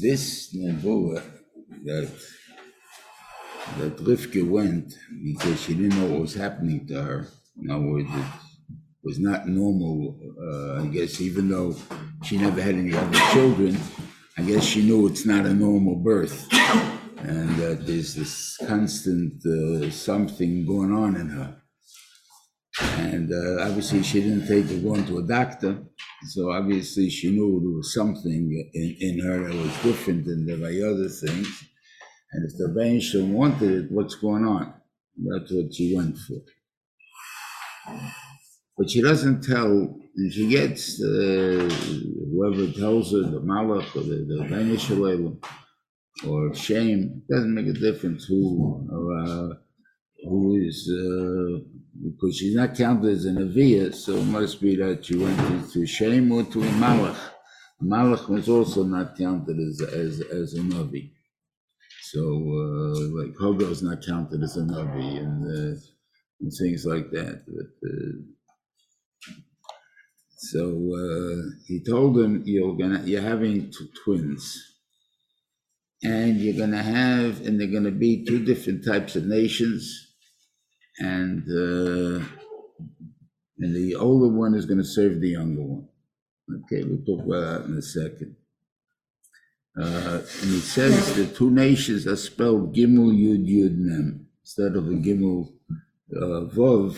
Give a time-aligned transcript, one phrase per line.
[0.00, 1.22] this nevuah
[1.84, 2.10] that
[3.78, 7.28] that Rivka went because she didn't know what was happening to her.
[7.60, 8.24] In other words, it
[9.02, 10.18] was not normal.
[10.40, 11.74] Uh, I guess even though
[12.22, 13.76] she never had any other children,
[14.38, 16.46] I guess she knew it's not a normal birth,
[17.18, 21.56] and that there's this constant uh, something going on in her.
[22.98, 25.82] And uh, obviously, she didn't take her going to a doctor,
[26.28, 30.54] so obviously she knew there was something in, in her that was different than the
[30.90, 31.64] other things.
[32.32, 34.74] And if the Rebbeinu wanted it, what's going on?
[35.16, 36.36] That's what she went for.
[38.76, 39.70] But she doesn't tell,
[40.16, 41.68] and she gets uh,
[42.30, 45.42] whoever tells her, the Malach or the, the Rebbeinu
[46.26, 49.54] or Shem, doesn't make a difference who uh,
[50.28, 51.60] who is, uh,
[52.02, 55.72] because she's not counted as an Aviyah, so it must be that she went to,
[55.72, 57.18] to Shem or to a Malach.
[57.82, 61.12] Malach was also not counted as, as, as a Navi.
[62.02, 65.80] So, uh, like Hogo is not counted as a Navi and, uh,
[66.40, 67.44] and things like that.
[67.46, 68.12] But, uh,
[70.38, 70.62] so
[70.94, 74.76] uh, he told him, "You're gonna, you're having t- twins,
[76.02, 80.05] and you're gonna have, and they're gonna be two different types of nations,
[80.98, 82.24] and uh,
[83.58, 85.88] and the older one is gonna serve the younger one."
[86.64, 88.36] Okay, we'll talk about that in a second.
[89.78, 94.86] Uh, and he says the two nations are spelled Gimel Yud Yud Mem instead of
[94.86, 95.52] a Gimel
[96.16, 96.96] uh, Vov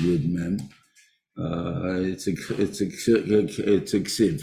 [0.00, 0.58] Yud Mem.
[1.38, 4.42] Uh, it's a it's a it's a ksiv.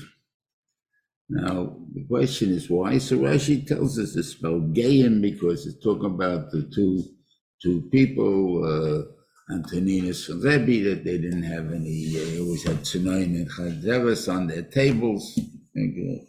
[1.29, 2.97] Now the question is why?
[2.97, 7.03] So Rashi tells us to spell Gayim because it's talking about the two
[7.61, 12.09] two people, uh, Antoninus and Rebbe, that they didn't have any.
[12.09, 15.39] They always had Tsunayin and Chadzevas on their tables.
[15.77, 16.27] Okay.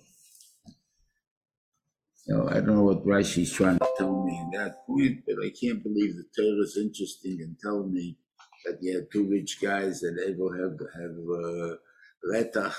[2.29, 5.51] So I don't know what Rashi's trying to tell me in that point, but I
[5.59, 8.19] can't believe the Torah is interesting in telling me
[8.67, 11.77] that you have two rich guys that able have have uh,
[12.31, 12.75] letach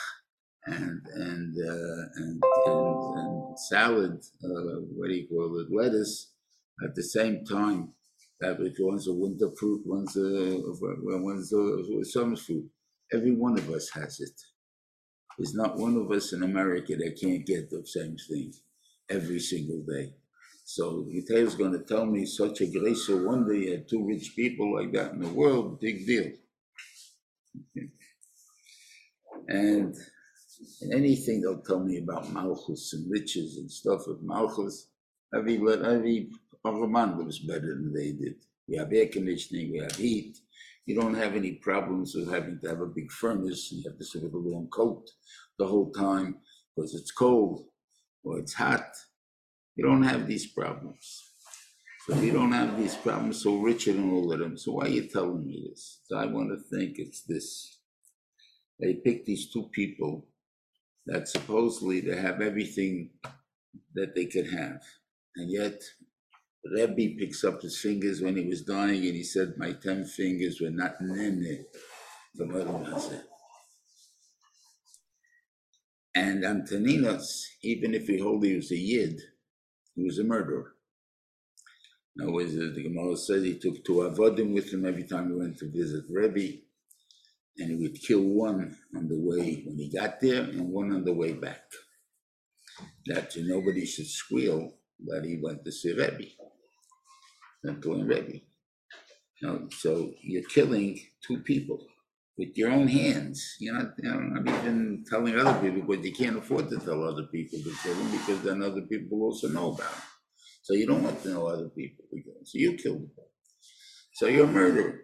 [0.65, 4.23] and and, uh, and and and salad.
[4.43, 5.67] Uh, what do you call it?
[5.71, 6.31] Lettuce
[6.85, 7.93] at the same time.
[8.41, 12.69] That one's a winter fruit, one's a one's a, summer fruit.
[13.13, 14.39] Every one of us has it.
[15.37, 18.53] There's not one of us in America that can't get the same thing
[19.09, 20.13] every single day.
[20.63, 24.33] So is going to tell me such a grace so wonder you had two rich
[24.35, 26.31] people like that in the world, big deal.
[27.77, 27.87] Okay.
[29.47, 29.95] And
[30.93, 34.89] anything they'll tell me about Malchus and riches and stuff of Malchus,
[35.33, 36.29] every every
[36.63, 38.35] Roman lives better than they did.
[38.67, 40.37] We have air conditioning, we have heat.
[40.85, 44.05] You don't have any problems with having to have a big furnace you have to
[44.05, 45.09] sit with a long coat
[45.57, 46.37] the whole time
[46.75, 47.65] because it's cold
[48.23, 48.87] or it's hot.
[49.75, 51.23] You don't have these problems.
[52.07, 54.57] So you don't have these problems, so Richard and all of them.
[54.57, 55.99] So why are you telling me this?
[56.05, 57.77] So I want to think it's this.
[58.79, 60.25] They picked these two people
[61.05, 63.11] that supposedly they have everything
[63.93, 64.81] that they could have.
[65.35, 65.83] And yet
[66.65, 70.59] Rebbe picks up his fingers when he was dying and he said, My ten fingers
[70.61, 71.65] were not nene.
[76.15, 79.21] And Antoninus, even if we hold he was a Yid,
[79.95, 80.75] he was a murderer.
[82.15, 85.57] Now, as the Gemara says, he took two avodim with him every time he went
[85.59, 86.59] to visit Rebbe,
[87.57, 91.05] and he would kill one on the way when he got there and one on
[91.05, 91.63] the way back.
[93.07, 94.73] That nobody should squeal
[95.07, 96.25] that he went to see Rebbe,
[97.63, 98.41] not going Rebbe.
[99.41, 101.79] No, so you're killing two people
[102.37, 103.55] with your own hands.
[103.59, 107.03] You're not, you know, not even telling other people but you can't afford to tell
[107.03, 110.03] other people to kill them because then other people also know about them.
[110.63, 112.05] So you don't want to know other people
[112.43, 113.25] so you killed them.
[114.13, 115.01] So you're a murderer.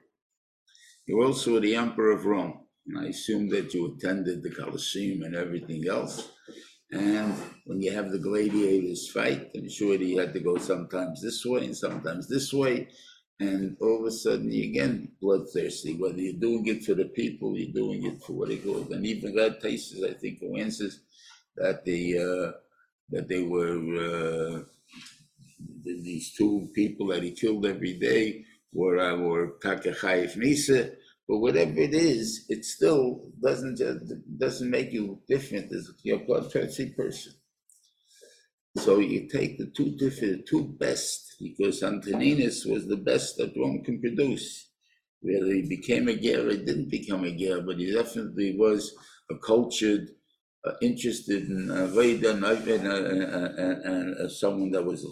[1.06, 2.62] You're also the emperor of Rome.
[2.88, 6.30] And I assume that you attended the Colosseum and everything else.
[6.92, 11.46] And when you have the gladiators fight, I'm sure you had to go sometimes this
[11.46, 12.88] way and sometimes this way
[13.40, 15.96] and all of a sudden you again bloodthirsty.
[15.96, 18.90] Whether you're doing it for the people, you're doing it for what it goes.
[18.92, 21.02] And even God tastes, I think, answers
[21.58, 22.52] that the uh,
[23.10, 23.78] that they were
[24.60, 24.64] uh,
[25.84, 30.96] these two people that he killed every day were uh, were Takachayif Misa.
[31.28, 33.82] But whatever it is, it still doesn't
[34.38, 37.34] doesn't make you different as a bloodthirsty person.
[38.78, 43.84] So you take the two different, two best, because Antoninus was the best that Rome
[43.84, 44.70] can produce.
[45.22, 48.94] Whether he became a ger, he didn't become a ger, but he definitely was
[49.32, 50.10] a cultured
[50.66, 55.06] uh, interested in uh, Veda and, and, and, and uh, someone that was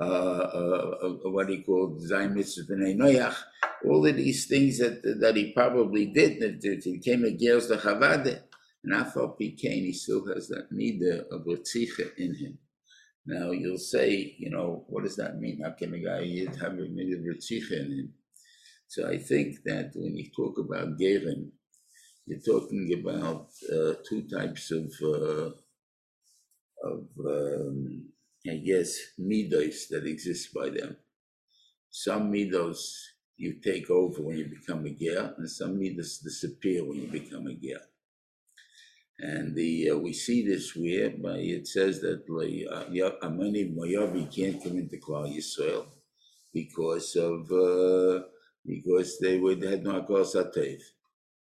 [0.00, 3.36] uh, uh, uh, what he called Zaymitz B'nai Noyach,
[3.84, 7.76] all of these things that that he probably did, that he came a Gers the
[7.76, 8.40] Chavade,
[8.82, 12.58] and Afal Pikain, he still has that need of Ritzicha in him.
[13.26, 15.60] Now you'll say, you know, what does that mean?
[15.62, 16.24] How can a guy
[16.60, 18.14] have a need of Ritzicha in him?
[18.88, 21.50] So I think that when you talk about Gerim,
[22.26, 25.50] you're talking about uh, two types of uh,
[26.82, 28.08] of um,
[28.48, 30.96] I guess midos that exist by them.
[31.90, 32.78] Some midos
[33.36, 37.46] you take over when you become a ger, and some midos disappear when you become
[37.46, 37.80] a ger.
[39.22, 44.62] And the uh, we see this where by it says that uh, Amani Moyabi can't
[44.62, 45.86] come into Klal Yisrael
[46.54, 48.24] because of uh,
[48.64, 50.80] because they would had no Hakaras Hatov,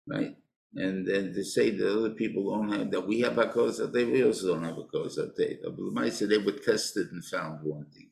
[0.08, 0.34] right?
[0.75, 4.25] And then to say that other people don't have that we have Hakaras Hatov, we
[4.25, 5.94] also don't have Hakaras Hatov.
[5.94, 8.11] But they were tested and found wanting.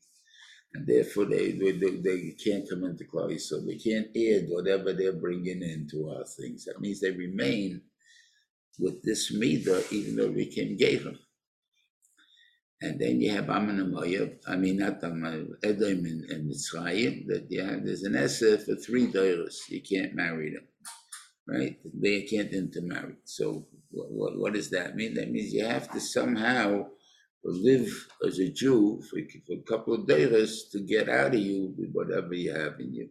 [0.73, 5.13] And therefore they, they, they, can't come into Klal so they can't add whatever they're
[5.13, 6.63] bringing into our things.
[6.65, 7.81] That means they remain
[8.79, 11.17] with this midah, even though we became Gerim.
[12.81, 17.85] And then you have Ammon Moab, I mean, not Ammon, Edom and, Mitzrayim, that have,
[17.85, 19.61] there's an essay for three dollars.
[19.69, 20.67] You can't marry them,
[21.45, 21.77] right?
[21.93, 23.15] They can't intermarry.
[23.25, 25.15] So what, what, what does that mean?
[25.15, 26.85] That means you have to somehow
[27.43, 31.73] live as a Jew for, for a couple of days to get out of you
[31.91, 33.09] whatever you have in you.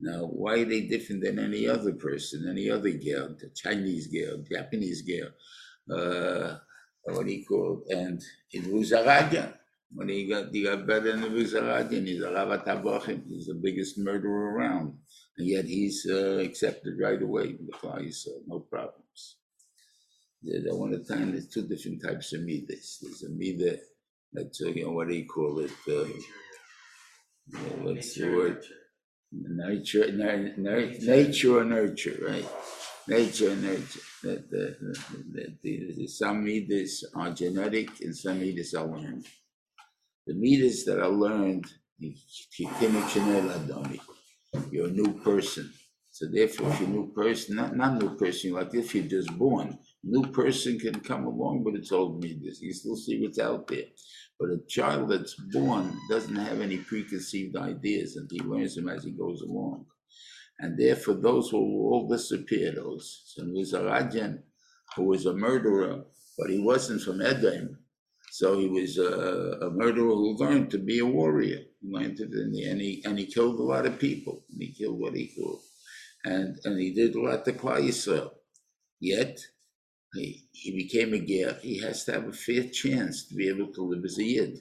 [0.00, 4.42] Now, why are they different than any other person, any other girl, the Chinese girl,
[4.50, 5.30] Japanese girl,
[5.90, 6.56] uh,
[7.04, 9.54] what he called, and it was Aradia.
[9.92, 13.98] When he got, he got better than the Vizaradian, he's a Ravat he's the biggest
[13.98, 14.96] murderer around.
[15.36, 19.36] And yet he's uh, accepted right away in the Klal so no problems.
[20.42, 22.98] There's, want to tell there's two different types of midas.
[23.02, 23.78] There's a midah
[24.32, 25.70] that's, uh, you know, what do you call it?
[25.88, 26.08] Uh,
[27.82, 28.64] what's the word?
[29.32, 32.48] Nature, nature or nurture, right?
[33.06, 34.00] Nature and nurture.
[34.24, 34.76] That the,
[35.32, 39.26] the, the, the, some midas are genetic and some midas are learned.
[40.26, 41.66] The midas that are learned,
[44.70, 45.72] you're a new person.
[46.10, 49.30] So therefore, if you're a new person, not, not new person, like if you're just
[49.38, 52.60] born, new person can come along with its old midas.
[52.60, 53.84] You still see what's out there.
[54.38, 59.04] But a child that's born doesn't have any preconceived ideas and he learns them as
[59.04, 59.86] he goes along.
[60.58, 62.74] And therefore, those will all disappear.
[62.78, 63.22] Oh, those.
[63.26, 64.42] So there's a Rajan
[64.94, 66.04] who was a murderer,
[66.38, 67.78] but he wasn't from Edom.
[68.32, 71.60] So he was a, a, murderer who learned to be a warrior.
[71.80, 74.44] He learned to, and he, and he, and he killed a lot of people.
[74.50, 75.60] And he killed what he killed.
[76.24, 78.30] And, and he did a lot to Klal Yisrael.
[79.00, 79.40] Yet,
[80.14, 83.72] he, he became a ger, he has to have a fair chance to be able
[83.72, 84.58] to live as a yid.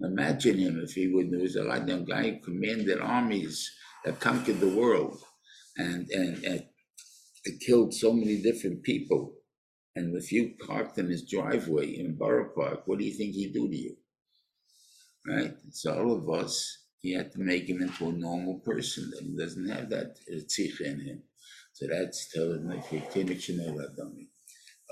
[0.00, 3.70] Imagine him if he would, there was a lot guy who commanded armies
[4.04, 5.22] that conquered the world
[5.76, 6.64] and, and, and
[7.64, 9.34] killed so many different people.
[9.94, 13.52] And if you parked in his driveway in Borough Park, what do you think he'd
[13.52, 13.96] do to you?
[15.28, 15.54] Right?
[15.70, 19.36] So all of us, he had to make him into a normal person that he
[19.36, 21.22] doesn't have that tzich in him.
[21.74, 22.80] So that's telling me,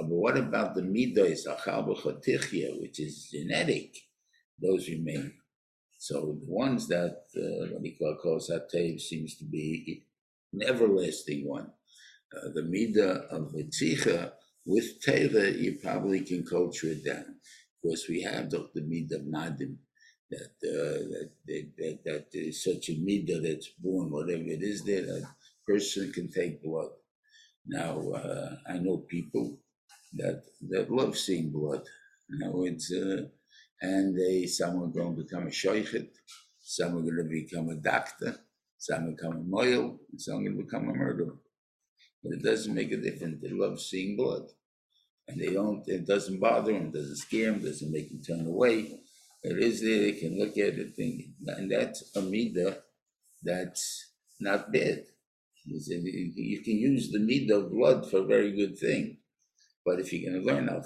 [0.03, 1.87] but what about the midas achal
[2.81, 3.97] which is genetic?
[4.61, 5.33] Those remain.
[5.99, 10.05] So the ones that uh, he calls hatev seems to be
[10.53, 11.71] an everlasting one.
[12.35, 14.33] Uh, the midah of tzitzicha
[14.65, 17.37] with teva, you probably can culture it down
[17.83, 19.77] because we have the, the midah madim
[20.31, 24.83] that, uh, that, that, that that is such a midah that's born, whatever it is,
[24.85, 25.23] that a
[25.67, 26.91] person can take blood.
[27.67, 29.59] Now uh, I know people
[30.15, 31.83] that that love seeing blood.
[32.29, 33.27] You know, it's uh,
[33.81, 36.09] and they some are going to become a shoichet,
[36.61, 38.37] some are going to become a doctor,
[38.79, 41.37] some will become a moil, and some are going to become a murderer.
[42.23, 43.41] But it doesn't make a difference.
[43.43, 44.49] They love seeing blood,
[45.29, 45.83] and they don't.
[45.87, 49.01] It doesn't bother them, doesn't scare them, doesn't make them turn away.
[49.43, 50.01] It is there.
[50.01, 52.77] They can look at it, think, and that's a midah
[53.43, 55.05] that's not bad.
[55.65, 59.19] You can use the midah of blood for a very good thing.
[59.85, 60.83] But if you're going to learn al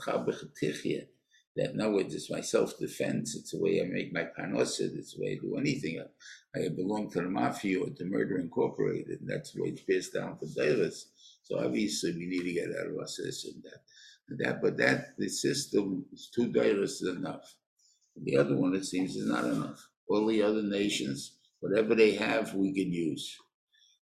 [1.56, 5.32] that no, it's my self-defense, it's the way I make my panosid, it's the way
[5.32, 6.02] I do anything.
[6.56, 10.14] I, belong to the mafia or to Murder Incorporated, and that's the way it's passed
[10.14, 11.10] down to Davis.
[11.42, 13.82] So obviously we need to get out of our system that.
[14.38, 17.54] That, but that the system is two Davis is enough.
[18.16, 19.86] The other one, it seems, is not enough.
[20.08, 23.36] All the other nations, whatever they have, we can use.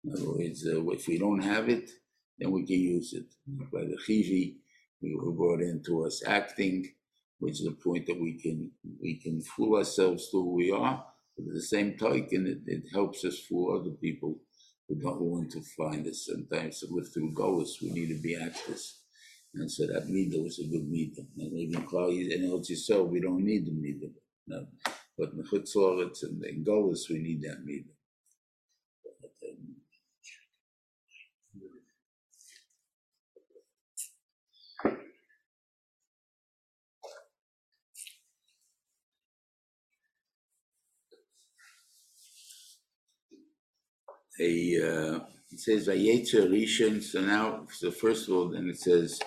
[0.05, 1.91] In other words, uh, if we don't have it,
[2.39, 3.27] then we can use it.
[3.73, 4.57] By the Chivi,
[5.03, 6.87] We were brought into us acting,
[7.41, 11.05] which is the point that we can we can fool ourselves to who we are.
[11.37, 14.37] But at the same token, it, it helps us fool other people
[14.89, 16.27] who don't want to find us.
[16.31, 19.03] Sometimes to live through goals, we need to be actors.
[19.55, 21.23] And so that Mida was a good Mida.
[21.39, 24.13] And even Claudia and El Yisrael, we don't need the Mida.
[24.49, 24.67] No.
[25.19, 27.91] But in the Chutzoretz and in Golas, we need that Mida.
[29.23, 29.77] But, um,
[44.41, 45.21] a uh,
[45.51, 47.03] it says Vayetzer Rishon.
[47.03, 49.21] So now, so first of all, then it says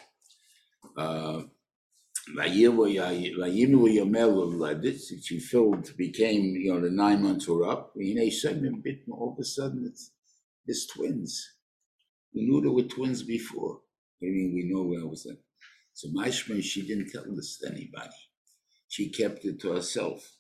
[0.97, 1.43] uh,
[4.53, 5.11] Ledis.
[5.23, 7.93] She filled, became you know the nine months were up.
[7.95, 9.03] Bit.
[9.11, 10.11] All of a sudden, it's
[10.65, 11.51] it's twins.
[12.33, 13.81] We knew there were twins before.
[14.21, 15.25] I mean, we know where was.
[15.25, 15.37] At.
[15.93, 18.15] So Mashma, she didn't tell this to anybody.
[18.87, 20.37] She kept it to herself.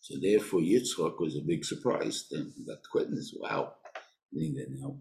[0.00, 2.26] So therefore, Yitzchak was a big surprise.
[2.30, 3.32] Then the twins.
[3.38, 3.74] Wow.
[4.32, 4.98] That now,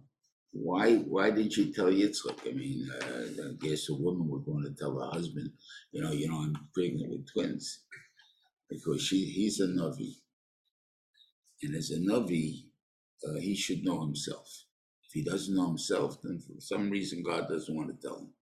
[0.52, 2.48] why why did she tell Yitzchak?
[2.50, 5.52] I mean, uh, I guess a woman would want to tell her husband,
[5.92, 7.84] you know, you know, I'm pregnant with twins,
[8.70, 10.16] because she he's a navi,
[11.64, 12.64] and as a navi,
[13.28, 14.48] uh, he should know himself.
[15.06, 18.34] If he doesn't know himself, then for some reason God doesn't want to tell him.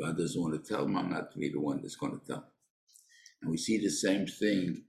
[0.00, 0.96] God doesn't want to tell him.
[0.96, 2.44] I'm not to be the one that's going to tell him.
[3.42, 4.84] And we see the same thing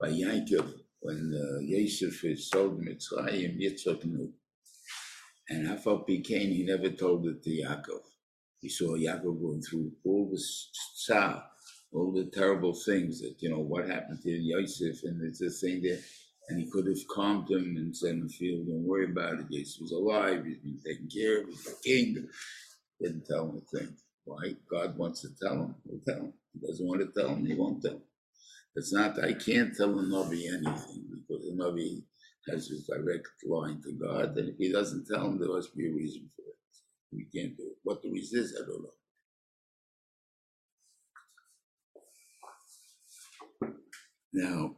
[0.00, 3.60] by Yankov when uh, Yosef is sold Mitzrayim.
[3.60, 4.32] Yitzchak knew.
[5.50, 8.02] And Hafal became, he never told it to Yaakov.
[8.60, 10.42] He saw Yaakov going through all the
[10.96, 11.44] tsar,
[11.92, 15.82] all the terrible things that, you know, what happened to Yosef, and it's a thing
[15.82, 16.02] that,
[16.48, 19.46] and he could have calmed him and said him, feel, don't worry about it.
[19.48, 22.28] Yosef was alive, he's been taken care of, he's a king.
[23.00, 23.96] Didn't tell him a thing.
[24.24, 24.54] Why?
[24.70, 26.32] God wants to tell him, he'll tell him.
[26.52, 28.02] He doesn't want to tell him, he won't tell him.
[28.74, 32.02] It's not, I can't tell a Navi anything because the Navi
[32.50, 35.88] has his direct line to God, and if he doesn't tell him, there must be
[35.88, 36.56] a reason for it.
[37.12, 37.78] We can't do it.
[37.82, 38.90] What the reason is, I don't know.
[44.32, 44.76] Now,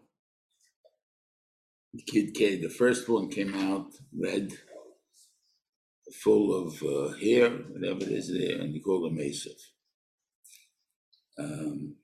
[2.07, 4.53] kid came, the first one came out red,
[6.23, 9.61] full of uh, hair, whatever it is there, and he called him Esav.
[11.39, 11.97] Um,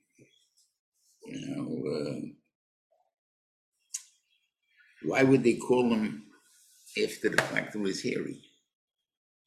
[1.25, 2.36] you know, uh,
[5.03, 6.23] why would they call him
[7.01, 8.41] after the fact it was hairy?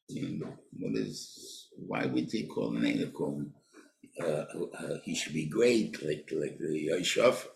[0.09, 0.47] You
[0.79, 2.83] what is why would they call him?
[2.83, 3.55] They call him.
[4.21, 4.45] Uh,
[4.77, 7.47] uh, he should be great, like like the Yashaf.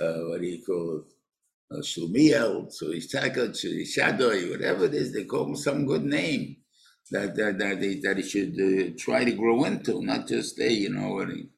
[0.00, 1.12] Uh, what do you call it?
[1.70, 6.56] Uh, so he's Takat, Shadoy, whatever it is, they call him some good name
[7.10, 10.72] that that that he, that he should uh, try to grow into, not just stay,
[10.72, 11.24] you know.
[11.26, 11.48] He,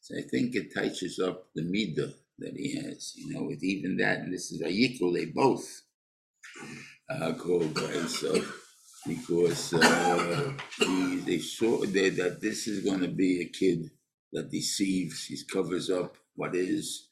[0.00, 3.96] so I think it touches up the midah that he has, you know, with even
[3.96, 5.82] that, and this is a yikul, they both
[7.10, 8.42] uh, called so
[9.06, 13.90] because uh, he, they saw they, that this is going to be a kid
[14.32, 17.08] that deceives, he covers up what is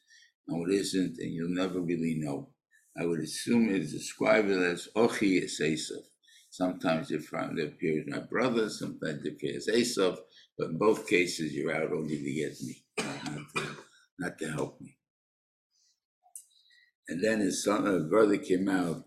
[0.47, 2.49] and what isn't, and you'll never really know.
[2.97, 5.97] I would assume it's described as Ochi Esav.
[6.49, 10.17] Sometimes it appears my brother, sometimes it appears Esav,
[10.57, 13.77] but in both cases you're out only to get me, not to,
[14.19, 14.97] not to help me.
[17.09, 19.05] And then his son, his brother came out,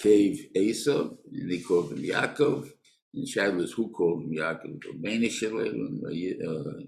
[0.00, 2.70] cave Esau, and they called him Yaakov.
[3.14, 4.80] And Shabbos, who called him Yaakov?
[5.02, 6.78] Bene Shalom, uh, uh,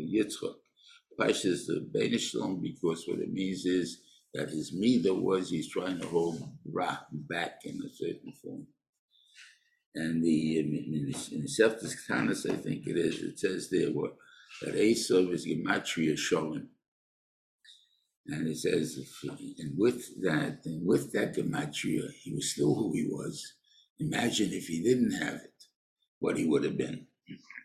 [0.00, 0.54] Yitzchak.
[1.20, 4.00] Pash is the Bene Shalom because what it means is
[4.34, 8.66] that his midah was he's trying to hold Ra back in a certain form.
[9.94, 14.16] And the in the, the I think it is, it says there what
[14.62, 16.68] that Esau is Gematria Shalom.
[18.28, 18.98] And it says,
[19.58, 23.54] and with that, and with that gematria, he was still who he was.
[24.00, 25.64] Imagine if he didn't have it,
[26.20, 27.06] what he would have been.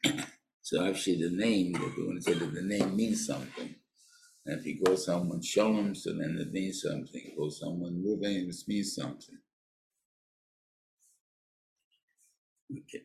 [0.61, 3.75] so actually, the name, the want to say that the name means something.
[4.45, 7.09] And if you call someone Shalom, so then it means something.
[7.13, 9.39] If you call someone Ruvain, it means something.
[12.71, 13.03] Okay.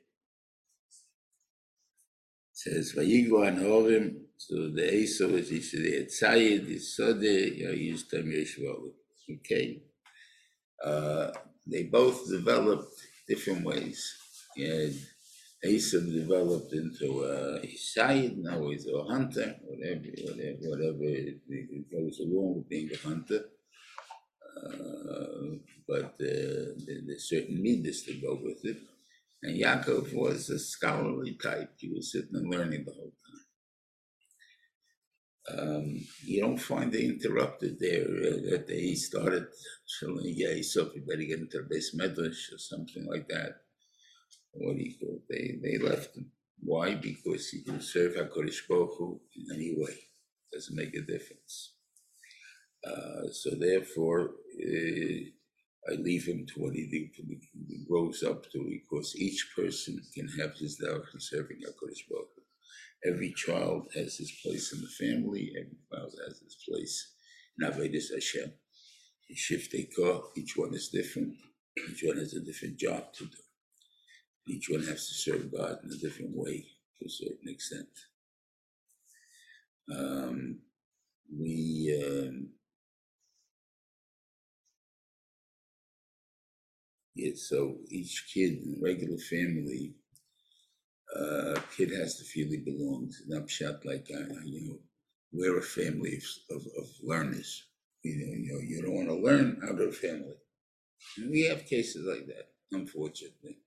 [2.52, 7.98] says Vayiglo Anorim, so the Esau is the Tzayid, the Sode, you
[8.62, 8.92] know.
[9.34, 9.82] Okay.
[10.82, 11.32] Uh,
[11.66, 12.94] they both developed
[13.26, 14.00] different ways.
[14.56, 14.94] And
[15.64, 22.58] Esau developed into a Isayid, now he's a hunter, whatever, whatever, whatever it goes along
[22.58, 23.42] with being a hunter.
[24.56, 28.78] Uh, but uh, there's certain midas to go with it.
[29.42, 31.72] And Yaakov was a scholarly type.
[31.78, 33.27] He was sitting and learning the whole time.
[35.56, 39.46] Um, you don't find they interrupted there, uh, that they started
[39.98, 43.62] telling yeah, so you better get into the beis medrash or something like that.
[44.52, 45.22] What do you call it?
[45.28, 46.30] They, they left him.
[46.60, 46.94] Why?
[46.96, 49.94] Because he can serve HaKadosh Baruch Hu in any way.
[50.52, 51.74] Doesn't make a difference.
[52.86, 55.20] Uh, so therefore, uh,
[55.90, 57.10] I leave him to what he,
[57.88, 62.42] grows up to, because each person can have his dark in serving HaKadosh Baruch Hu.
[63.06, 65.52] Every child has his place in the family.
[65.56, 67.12] Every child has his place
[67.58, 68.52] in Avodas Hashem.
[69.30, 71.34] Each one is different.
[71.90, 73.38] Each one has a different job to do.
[74.48, 76.66] Each one has to serve God in a different way
[76.98, 77.88] to a certain extent.
[79.94, 80.60] Um,
[81.30, 82.50] we um,
[87.14, 89.94] yeah, so each kid in a regular family
[91.16, 93.22] uh, kid has to feel he belongs.
[93.28, 94.78] An upshot like you know,
[95.32, 97.64] we're a family of, of, learners.
[98.02, 100.36] You know, you know, you don't want to learn out of family.
[101.16, 103.58] And we have cases like that, unfortunately.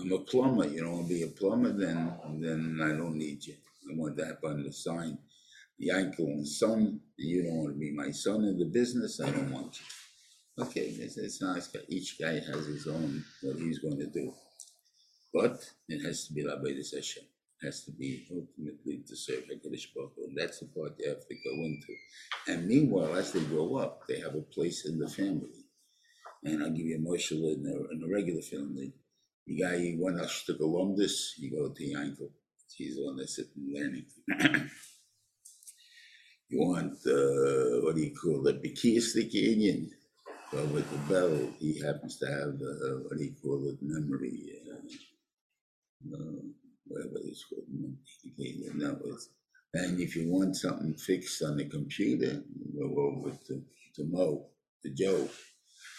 [0.00, 0.66] I'm a plumber.
[0.66, 3.54] You don't want to be a plumber, then then I don't need you.
[3.90, 5.18] I want that on the sign.
[5.78, 9.20] The and son, you don't want to be my son in the business.
[9.20, 10.64] I don't want you.
[10.64, 11.68] Okay, it's, it's nice.
[11.88, 14.32] Each guy has his own what he's going to do.
[15.32, 17.24] But it has to be Hashem.
[17.60, 20.30] It has to be ultimately to serve HaKadosh Baruch Hu.
[20.36, 21.94] That's the part they have to go into.
[22.46, 25.66] And meanwhile, as they grow up, they have a place in the family.
[26.44, 28.92] And I'll give you a marshal in a, in regular family.
[29.46, 32.30] The guy, you want us to Columbus, you go to Yankel.
[32.76, 34.06] He's the one that's sitting learning.
[36.48, 39.90] you want, uh, what do you call it, Bikia Sticky Indian.
[40.52, 44.60] Well, with the bell, he happens to have, uh, what do you call it, memory.
[47.48, 47.64] Called,
[48.38, 49.28] it's,
[49.74, 53.62] and if you want something fixed on the computer, you go over to,
[53.96, 54.46] to Mo,
[54.82, 55.28] to Joe.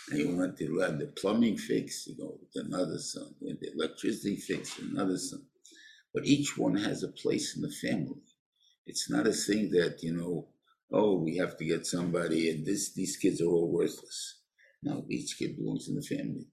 [0.09, 3.35] And you want to the, the plumbing fixed, you go with another son.
[3.39, 5.43] You want the electricity fixed, another son.
[6.13, 8.21] But each one has a place in the family.
[8.87, 10.47] It's not a thing that, you know,
[10.91, 14.39] oh, we have to get somebody and this these kids are all worthless.
[14.81, 16.47] No, each kid belongs in the family.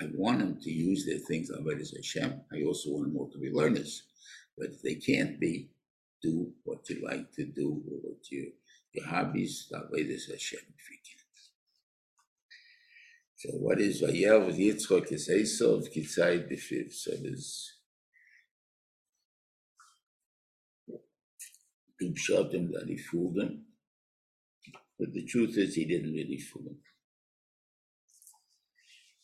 [0.00, 2.40] I want them to use their things on as Hashem.
[2.52, 4.02] I also want them all to be learners.
[4.56, 5.70] But they can't be,
[6.22, 8.52] do what you like to do or what you,
[8.92, 11.22] your hobbies, as Hashem if you can.
[13.36, 16.92] So what is uh, Vayav with Yitzchok is Esov Kitzai Befiv.
[16.92, 17.74] So there's
[22.00, 22.14] two
[22.54, 23.64] him that he fooled him.
[24.98, 26.78] But the truth is he didn't really fool him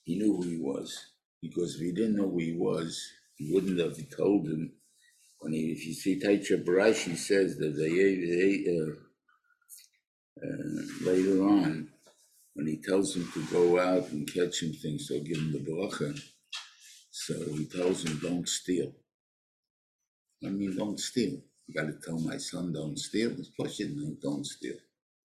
[0.05, 1.13] he knew who he was.
[1.41, 3.01] Because if he didn't know who he was,
[3.37, 4.73] he wouldn't have told him.
[5.43, 7.93] When he, if you see Taitra Barashi says that they,
[8.79, 8.95] uh,
[10.47, 11.91] uh, later on,
[12.55, 15.61] when he tells him to go out and catch him things, so give him the
[15.61, 16.21] bracha.
[17.11, 18.93] So he tells him, don't steal.
[20.45, 21.39] I mean, don't steal.
[21.67, 23.33] You got to tell my son, don't steal.
[23.59, 24.77] Course, you don't steal.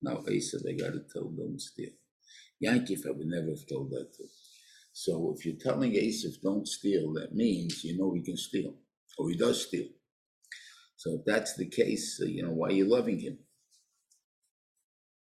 [0.01, 1.91] Now, Asa, they got to tell, don't steal.
[2.59, 4.23] Yankee, I would never have told that to.
[4.93, 8.73] So if you're telling Esav don't steal, that means you know he can steal,
[9.19, 9.89] or he does steal.
[10.97, 13.37] So if that's the case, uh, you know, why are you loving him?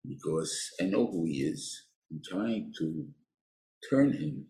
[0.07, 1.87] Because I know who he is.
[2.11, 3.07] I'm trying to
[3.89, 4.47] turn him,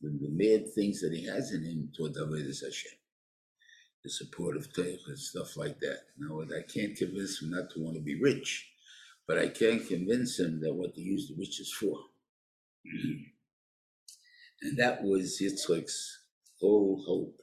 [0.00, 2.92] the, the bad things that he has in him, toward Avodas Hashem.
[4.02, 6.00] The support of Torah and stuff like that.
[6.18, 8.68] Now, I can't convince him not to want to be rich,
[9.28, 11.96] but I can convince him that what to use the riches for.
[14.62, 16.20] And that was Yitzchak's
[16.58, 17.36] whole hope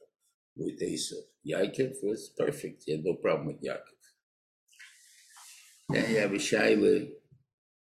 [0.55, 1.23] with Esav.
[1.47, 2.83] Yaakov was perfect.
[2.85, 4.01] He had no problem with Yaakov.
[5.89, 7.09] Then you have a Shaila.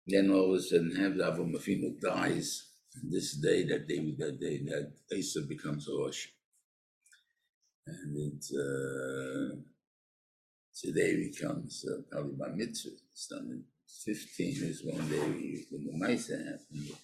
[0.07, 2.67] Then all of a sudden, have Avram Avinu dies.
[2.95, 6.27] And This day that they that day that Esav becomes a Rosh.
[7.87, 9.55] And it, uh,
[10.75, 12.91] today becomes uh, probably by mitzvah.
[13.11, 13.63] It's done
[14.05, 16.97] 15 is one day when the mice happened.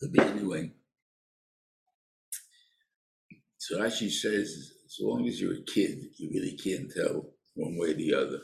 [0.00, 0.72] But anyway,
[3.64, 7.92] so Rashi says, as long as you're a kid, you really can't tell one way
[7.92, 8.40] or the other.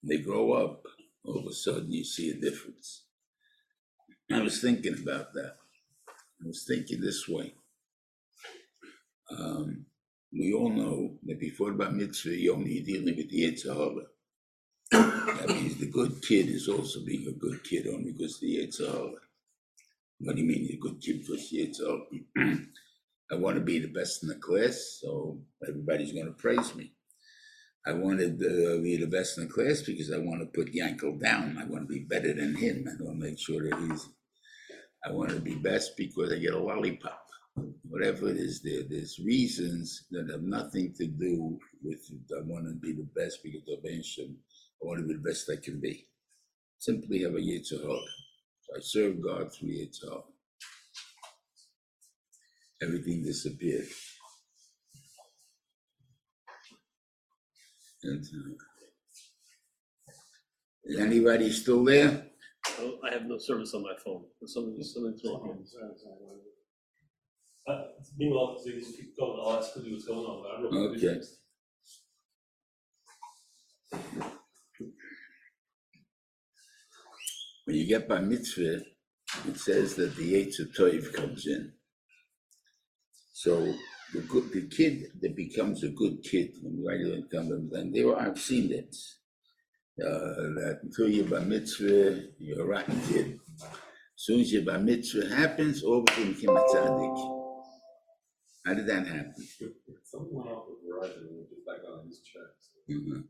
[0.00, 0.84] When they grow up,
[1.24, 3.02] all of a sudden you see a difference.
[4.30, 5.56] I was thinking about that.
[6.08, 7.54] I was thinking this way.
[9.36, 9.86] Um,
[10.32, 14.06] we all know that before Bar Mitzvah, you're only dealing with the Yetzer Hara.
[15.38, 18.86] That means the good kid is also being a good kid only because the Yetzer
[18.86, 19.20] Hara.
[20.20, 21.74] What do you mean, a good kid first year?
[21.74, 22.06] So
[23.30, 26.92] I want to be the best in the class, so everybody's going to praise me.
[27.84, 31.20] I wanted to be the best in the class because I want to put Yankel
[31.20, 31.58] down.
[31.58, 32.84] I want to be better than him.
[32.88, 34.08] I want to make sure that he's.
[35.04, 37.22] I want to be best because I get a lollipop.
[37.88, 42.00] Whatever it is, there there's reasons that have nothing to do with
[42.36, 44.36] I want to be the best because of Hashem.
[44.82, 46.08] I want to be the best I can be.
[46.78, 47.80] Simply have a Yitzhak.
[47.80, 50.24] So I serve God through Yitzhak.
[52.82, 53.86] Everything disappeared.
[58.04, 58.54] And, uh,
[60.84, 62.26] is anybody still there?
[62.78, 64.24] Oh, I have no service on my phone.
[64.40, 65.64] There's something, something's wrong.
[67.68, 67.82] Uh,
[68.16, 70.72] Meanwhile, so you just keep going, I'll ask Cody what's going on, but I don't
[70.72, 71.08] know.
[71.08, 71.20] Okay.
[77.64, 78.82] When you get by mitzvah,
[79.48, 81.72] it says that the Yetzer Toiv comes in.
[83.36, 83.74] So
[84.14, 87.70] the good, the kid that becomes a good kid, when you write it in Talmud,
[87.72, 88.96] and there are, I've seen it.
[90.02, 93.38] Uh, that until you're by mitzvah, you're a rotten kid.
[93.60, 93.68] As
[94.16, 97.16] soon as your bar mitzvah happens, all of a sudden you become a tzaddik.
[98.64, 99.34] How did that happen?
[100.04, 102.70] Something went off with Verizon and it just back on his checks.
[102.88, 103.24] Mhm.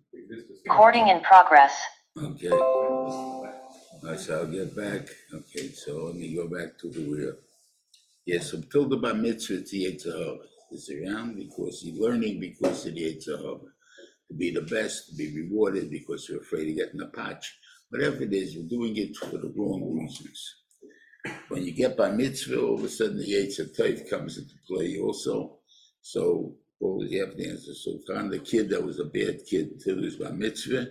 [0.69, 1.75] Recording in progress.
[2.17, 3.45] Okay, All
[4.05, 5.09] right, so I'll get back.
[5.35, 7.37] Okay, so let me go back to the wheel.
[8.27, 10.39] Yes, till the bar mitzvah, the Yitzhak.
[10.73, 13.61] It's around because you're learning because of the Yitzhak.
[14.29, 17.57] To be the best, to be rewarded because you're afraid of getting a patch.
[17.91, 20.57] Whatever it is, you're doing it for the wrong reasons.
[21.49, 25.59] When you get by mitzvah, all of a sudden the Taif comes into play also.
[26.03, 27.75] So what was to answer?
[27.75, 30.89] So kind the kid that was a bad kid he was by mitzvah,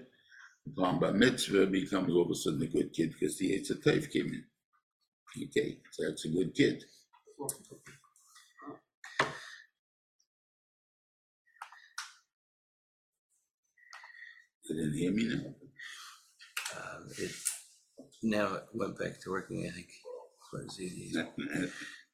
[0.67, 4.27] upon bar mitzvah becomes all of a sudden a good kid because the Taif came
[4.27, 4.45] in.
[5.49, 6.81] Okay, so that's a good kid.
[7.39, 7.47] You
[14.69, 15.55] didn't hear me now?
[16.75, 17.31] Um, it
[18.23, 19.89] now it went back to working, I think.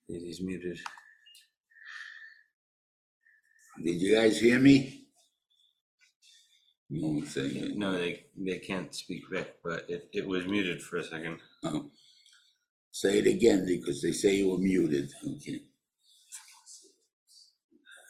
[0.10, 0.23] It?
[0.23, 0.77] Is muted.
[3.81, 5.05] Did you guys hear me?
[6.89, 7.77] Won't it.
[7.77, 11.39] No, they, they can't speak back, but it, it was muted for a second.
[11.63, 11.89] Oh.
[13.01, 15.11] Say it again because they say you were muted.
[15.25, 15.59] Okay.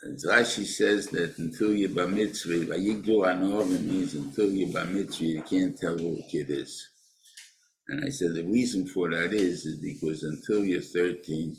[0.04, 5.23] And Rashi says that until you're bar mitzvah, vayigdu anorim means until you're bar mitzvah,
[5.23, 6.89] you can't tell who kid is.
[7.88, 11.56] And I said the reason for that is, is because until you're 13,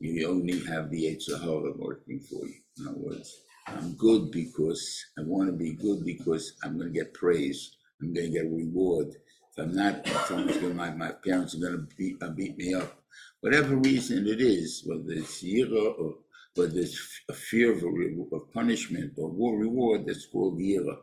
[0.00, 2.60] you only have the Yetzer Hara working for you.
[2.78, 6.98] In other words, I'm good because I want to be good because I'm going to
[6.98, 7.74] get praise.
[8.02, 9.14] I'm going to get reward.
[9.58, 13.02] I'm not, to, my, my parents are going to beat, uh, beat me up.
[13.40, 16.16] Whatever reason it is, whether it's yira or
[16.54, 20.96] whether it's a fear of, a re- of punishment or war reward, that's called yira.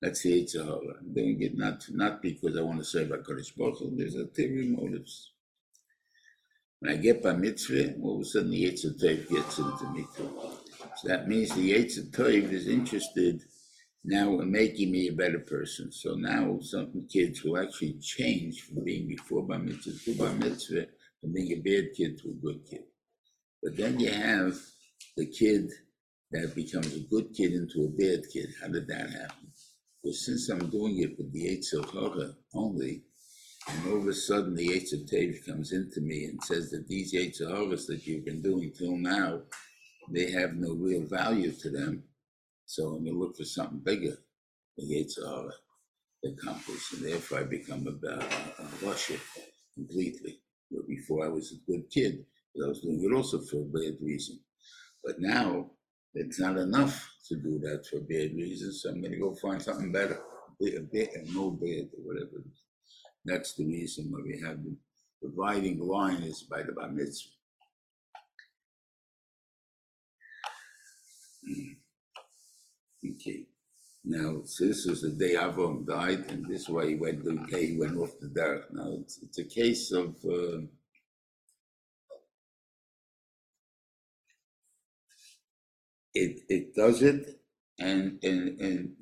[0.00, 0.96] That's the Yetzer Hara.
[1.00, 3.96] I'm doing it not, not because I want to serve HaKadosh Baruch Hu.
[3.96, 5.30] There's ulterior motives.
[6.80, 10.04] When I get by mitzvah, all of a sudden the Yetzer Toiv gets into me
[10.16, 10.28] too.
[10.96, 13.42] So that means the Yetzer Toiv is interested
[14.04, 15.92] now in making me a better person.
[15.92, 20.86] So now some kids will actually change from being before by mitzvah to by mitzvah,
[21.20, 22.84] from being a bad kid to a good kid.
[23.62, 24.58] But then you have
[25.16, 25.70] the kid
[26.32, 28.48] that becomes a good kid into a bad kid.
[28.60, 29.52] How did that happen?
[30.02, 33.04] Well, since I'm doing it with the Yetzer Hara only,
[33.68, 36.88] and all of a sudden, the Yates of Tev comes into me and says that
[36.88, 39.42] these Yates of harvest that you've been doing till now,
[40.10, 42.02] they have no real value to them.
[42.72, 44.16] So I'm gonna look for something bigger,
[44.78, 45.58] the Yates of harvest
[46.24, 49.20] accomplish, and therefore I become a, a, a rasha
[49.74, 50.40] completely.
[50.70, 53.64] But before I was a good kid, but I was doing it also for a
[53.64, 54.40] bad reason.
[55.04, 55.72] But now
[56.14, 59.92] it's not enough to do that for bad reasons, so I'm gonna go find something
[59.92, 60.22] better,
[60.62, 62.42] a bit, and no bad or whatever.
[63.26, 64.74] That's the reason why we have the
[65.20, 67.28] dividing line is by the bar mitzvah.
[71.50, 71.81] Mm.
[73.04, 73.46] Okay,
[74.04, 77.78] now, this was the day Avram died, and this is why he went, day he
[77.78, 78.72] went off the dark.
[78.74, 80.62] Now, it's, it's a case of, uh,
[86.14, 87.40] it, it does it,
[87.78, 88.92] and, and, and,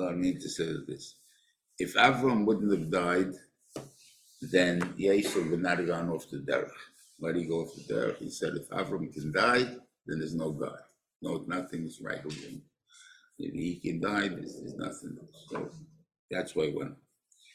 [0.00, 1.16] I mean to say this.
[1.78, 3.32] If Avram wouldn't have died,
[4.42, 6.70] then Yisrael would not have gone off the derech.
[7.18, 8.18] Why did he go off the derech?
[8.18, 9.64] He said, if Avram can die,
[10.06, 10.78] then there's no God.
[11.20, 12.62] No, nothing is right with him.
[13.38, 15.18] If he can die, there's, there's nothing.
[15.50, 15.70] So
[16.30, 16.96] that's why when,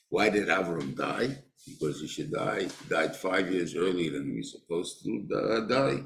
[0.09, 1.43] why did Avram die?
[1.67, 2.63] Because he should die.
[2.63, 6.03] He died five years earlier than he was supposed to uh, die.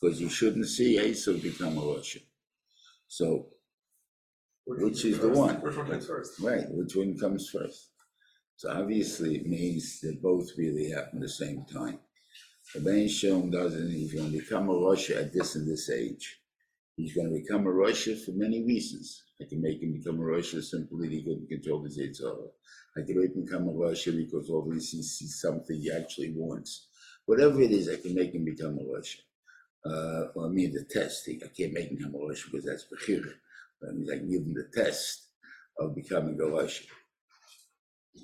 [0.00, 2.22] Because you shouldn't see Esau become a Russian.
[3.08, 3.48] So
[4.66, 5.56] Which is the one.
[5.60, 6.40] Which one comes first?
[6.40, 7.90] Right, which one comes first?
[8.56, 11.98] So obviously it means that both really happen at the same time.
[12.74, 16.41] The Ben Shalom doesn't, he's gonna become a rasha at this and this age.
[17.02, 19.24] He's gonna become a rasha for many reasons.
[19.40, 22.50] I can make him become a rasha simply he couldn't control his Yitzhak.
[22.96, 26.86] I can make him become a rasha because obviously he sees something he actually wants.
[27.26, 29.18] Whatever it is, I can make him become a rasha.
[29.84, 33.32] Uh, or I mean the test, I can't make him a rasha because that's Bechira.
[33.80, 35.26] That means I can give him the test
[35.80, 36.86] of becoming a Russian.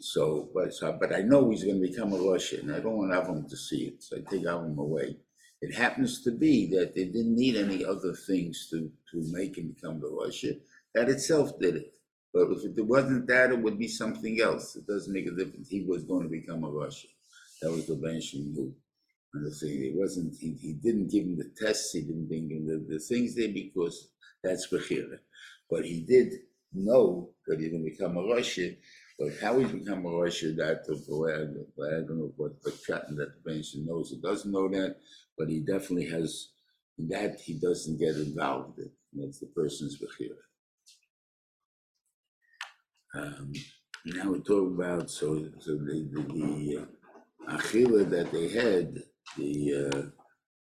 [0.01, 3.49] So, but, so, but I know he's gonna become a Russian, I don't want Avram
[3.49, 5.17] to see it, so I take Avram away.
[5.61, 9.75] It happens to be that they didn't need any other things to, to make him
[9.75, 10.61] become the Russian,
[10.94, 11.94] that itself did it.
[12.33, 15.68] But if it wasn't that, it would be something else, it doesn't make a difference,
[15.68, 17.11] he was going to become a Russian.
[17.62, 18.75] That was the Ben knew.
[19.35, 22.51] And the thing, it wasn't, he, he didn't give him the tests, he didn't bring
[22.51, 24.09] him the, the things there because
[24.42, 25.18] that's Bechira.
[25.68, 26.33] But he did
[26.73, 28.77] know that he's gonna become a Russian,
[29.18, 33.16] but how he's become a Russian, that the boy, I don't know what the chatting
[33.16, 34.97] that the bench knows, he doesn't know that,
[35.38, 36.48] but he definitely has,
[36.98, 40.37] in that he doesn't get involved in, that's the person's Bechira.
[43.14, 43.53] Um,
[44.05, 46.87] now we talk about, so, so the, the, the
[47.48, 47.57] uh,
[48.05, 48.98] that they had,
[49.37, 50.03] the, uh,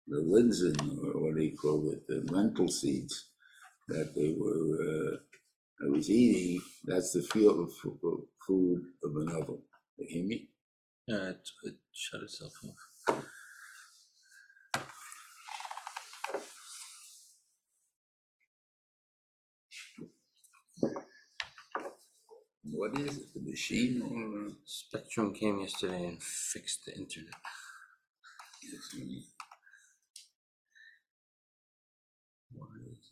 [0.08, 0.78] the linsen,
[1.16, 3.32] or what you call it, the lentil seeds,
[3.88, 5.18] that they were, uh,
[5.86, 9.62] I was eating, that's the feel of food of an ovel.
[9.98, 10.50] You hear me?
[11.10, 13.24] Uh, it, it shut itself off.
[22.78, 24.54] What is it, the machine or?
[24.66, 27.34] Spectrum came yesterday and fixed the internet.
[28.64, 28.96] yes,
[32.54, 33.12] What is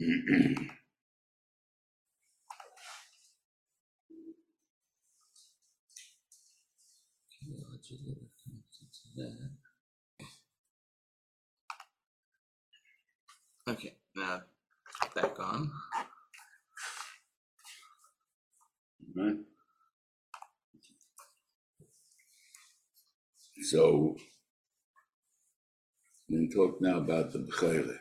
[0.00, 0.68] it?
[13.66, 14.40] Okay, now
[15.14, 15.70] back on.
[19.16, 19.36] Right.
[23.62, 24.16] So,
[26.28, 27.98] we talk now about the Bechayre.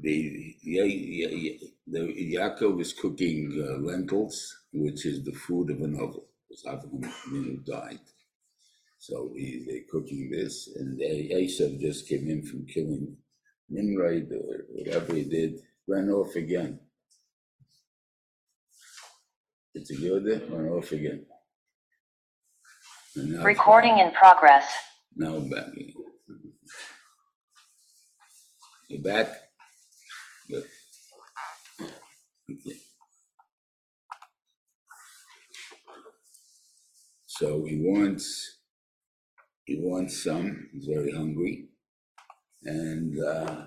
[0.00, 1.56] The, yeah,
[1.86, 7.04] the Yaakov is cooking uh, lentils, which is the food of an ovel, because Avram
[7.04, 8.00] Avinu died.
[8.98, 13.16] So he, they're cooking this, and Esav just came in from killing
[13.68, 16.80] Nimrod or whatever he did, ran off again.
[19.74, 21.26] It's a Yoda, ran off again.
[23.14, 24.72] And now Recording in progress.
[25.14, 25.66] now back.
[28.88, 29.28] You back?
[30.50, 30.64] Good.
[32.50, 32.76] Okay.
[37.38, 38.58] So he wants,
[39.64, 41.68] he wants some, he's very hungry.
[42.64, 43.64] And, uh,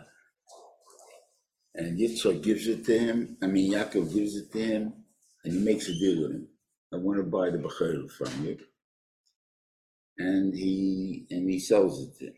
[1.76, 4.94] and Yitzhak gives it to him, I mean, Yaakov gives it to him,
[5.44, 6.48] and he makes a deal with him.
[6.94, 8.58] I want to buy the Bechayel from you
[10.18, 12.34] and he and he sells it to him.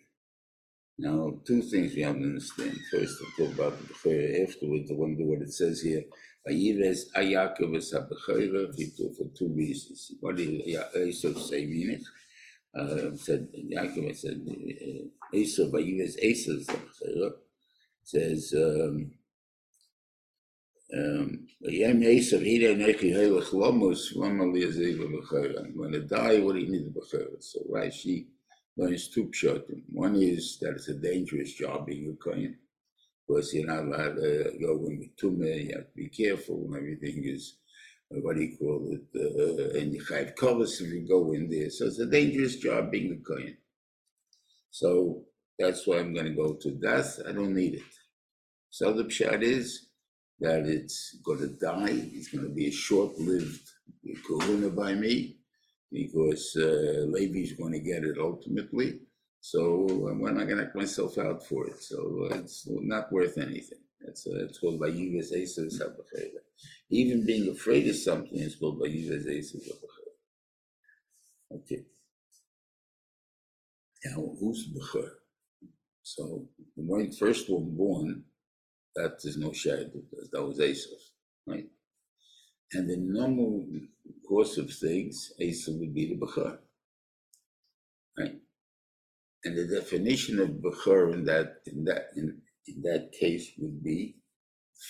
[1.00, 2.78] Now, two things we have to understand.
[2.92, 4.92] First, I'll talk about the Bechira afterwards.
[4.92, 6.04] I wonder what it says here.
[6.48, 10.12] Vayives Ayakov es HaBechira for two reasons.
[10.20, 10.62] What did
[10.96, 12.00] Esau say?
[12.76, 17.32] Uh, said Yaakov said uh, Esau Vayives Esau es HaBechira
[18.04, 19.12] says um,
[20.96, 21.48] um,
[25.76, 26.40] going to die.
[26.40, 27.38] What do you need the?
[27.40, 28.26] So Rashi
[28.78, 29.82] learns two pshatim.
[29.92, 32.58] One is that it's a dangerous job being a kohen,
[33.28, 35.66] because you're not allowed to go in with tumah.
[35.66, 37.58] You have to be careful, and everything is
[38.14, 39.04] uh, what do you call it?
[39.16, 41.70] Uh, and you have covers if you go in there.
[41.70, 43.58] So it's a dangerous job being a kohen.
[44.72, 45.24] So
[45.58, 47.20] that's why I'm going to go to das.
[47.28, 47.92] I don't need it.
[48.70, 49.88] So the pshat is
[50.40, 52.10] that it's going to die.
[52.14, 53.70] It's going to be a short-lived
[54.28, 55.38] kahuna by me
[55.92, 59.00] because uh, Levi's going to get it ultimately.
[59.46, 61.84] So when am I going to knock myself out for it?
[61.84, 63.80] So uh, it's not worth anything.
[64.08, 66.00] It's, uh, it's called by Esav.
[66.90, 69.68] Even being afraid of something is called by Esav.
[71.52, 71.84] Okay.
[74.06, 75.10] Now, who's Bechor?
[76.04, 78.24] So the one first one born,
[78.96, 81.02] that is no shad, because that was Esav,
[81.48, 81.68] right?
[82.72, 83.66] And the normal
[84.26, 86.60] course of things, Esav would be the Bechar.
[88.18, 88.40] Right?
[89.46, 94.16] And the definition of Bechar in that in that in, in that case would be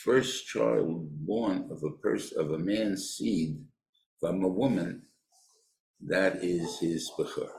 [0.03, 3.63] first child born of a person of a man's seed
[4.19, 5.03] from a woman,
[6.01, 7.49] that is his Bechar.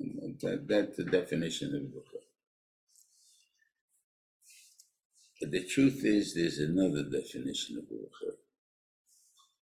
[0.00, 2.22] And That, that's the definition of Bechar.
[5.40, 8.34] But the truth is, there's another definition of Bechar.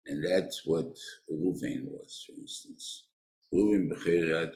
[0.07, 0.95] And that's what
[1.31, 3.04] Ruvain was, for instance.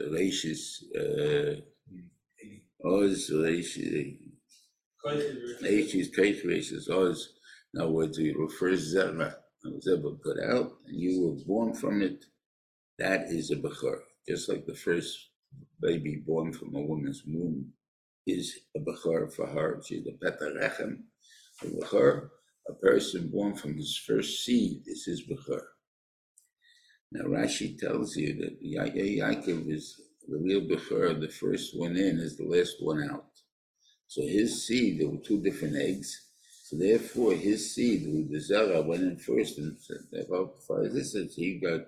[0.01, 1.55] Reishis, uh,
[2.85, 4.17] Oz, Reishis,
[5.61, 7.33] Reishis, Kate Reishis, Oz.
[7.73, 12.25] In other words, he refers was ever put out, and you were born from it.
[12.97, 13.99] That is a Bechor.
[14.27, 15.29] Just like the first
[15.81, 17.73] baby born from a woman's womb
[18.27, 19.81] is a Bechor for her.
[19.85, 21.03] She's the Petarechem.
[21.61, 22.29] A Bechor,
[22.69, 25.61] a person born from his first seed, is his Bechor.
[27.11, 31.97] Now Rashi tells you that Ya- Ya- Yaakov is the real Bechor, the first one
[31.97, 33.25] in is the last one out.
[34.07, 36.27] So his seed, there were two different eggs.
[36.65, 39.75] So therefore, his seed, the Zara went in first and
[40.93, 41.81] this is he got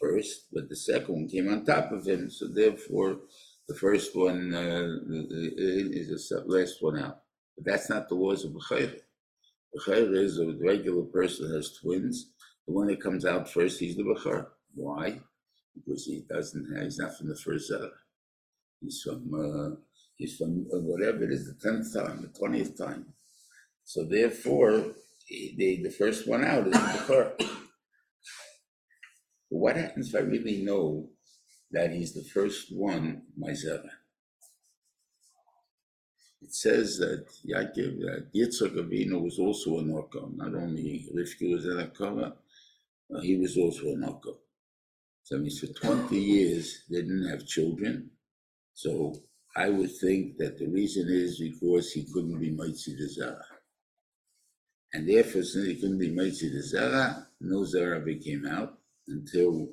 [0.00, 2.30] first, but the second one came on top of him.
[2.30, 3.20] So therefore,
[3.68, 7.20] the first one uh, is the last one out.
[7.56, 9.00] But that's not the laws of Bechayr.
[9.76, 12.30] Bechayr is a regular person has twins.
[12.66, 14.46] The one that comes out first, he's the Bechayr.
[14.74, 15.20] Why?
[15.74, 17.90] Because he doesn't have, he's not from the first Zara.
[18.80, 19.76] He's from, uh,
[20.16, 23.06] he's from uh, whatever it is, the tenth time, the twentieth time.
[23.84, 24.84] So therefore,
[25.26, 27.48] he- the, the first one out is the Bechor.
[29.48, 31.10] What happens if I really know
[31.70, 33.88] that he's the first one, my Zera?
[36.42, 40.34] It says that Yaakov, that Yitzchak Avinu was also an Norko.
[40.36, 42.32] Not only Rivki was a Nakara,
[43.14, 44.36] uh, he was also an Norko.
[45.22, 48.10] So that means for 20 years, they didn't have children.
[48.74, 49.14] So
[49.56, 53.44] I would think that the reason is because he couldn't be Mitzi the Zara.
[54.94, 59.68] And therefore, since he couldn't be Mitzi the Zara, no Zara became out until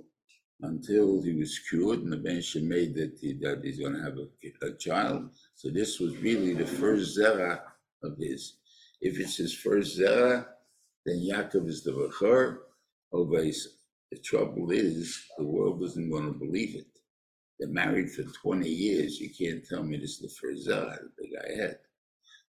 [0.62, 4.18] until he was cured and the Ben made that, he, that he's going to have
[4.18, 5.30] a, a child.
[5.56, 7.62] So this was really the first Zera
[8.04, 8.58] of his.
[9.02, 10.46] If it's his first Zera,
[11.06, 12.58] then Yaakov is the Bechor.
[13.12, 13.79] Always,
[14.12, 16.88] the trouble is, the world isn't going to believe it.
[17.60, 19.20] They're married for 20 years.
[19.20, 21.78] You can't tell me this is the Zera the guy had.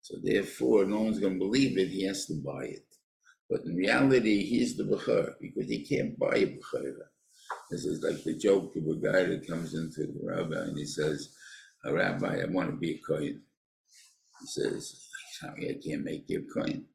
[0.02, 1.90] So therefore, no one's going to believe it.
[1.90, 2.86] He has to buy it.
[3.50, 6.94] But in reality, he's the Bechor because he can't buy a Bechor.
[7.72, 10.86] This is like the joke of a guy that comes into the rabbi and he
[10.86, 11.36] says,
[11.84, 13.42] "A Rabbi, I want to be a Kohen.
[14.40, 15.08] He says,
[15.44, 16.86] I can't make you a Kohen.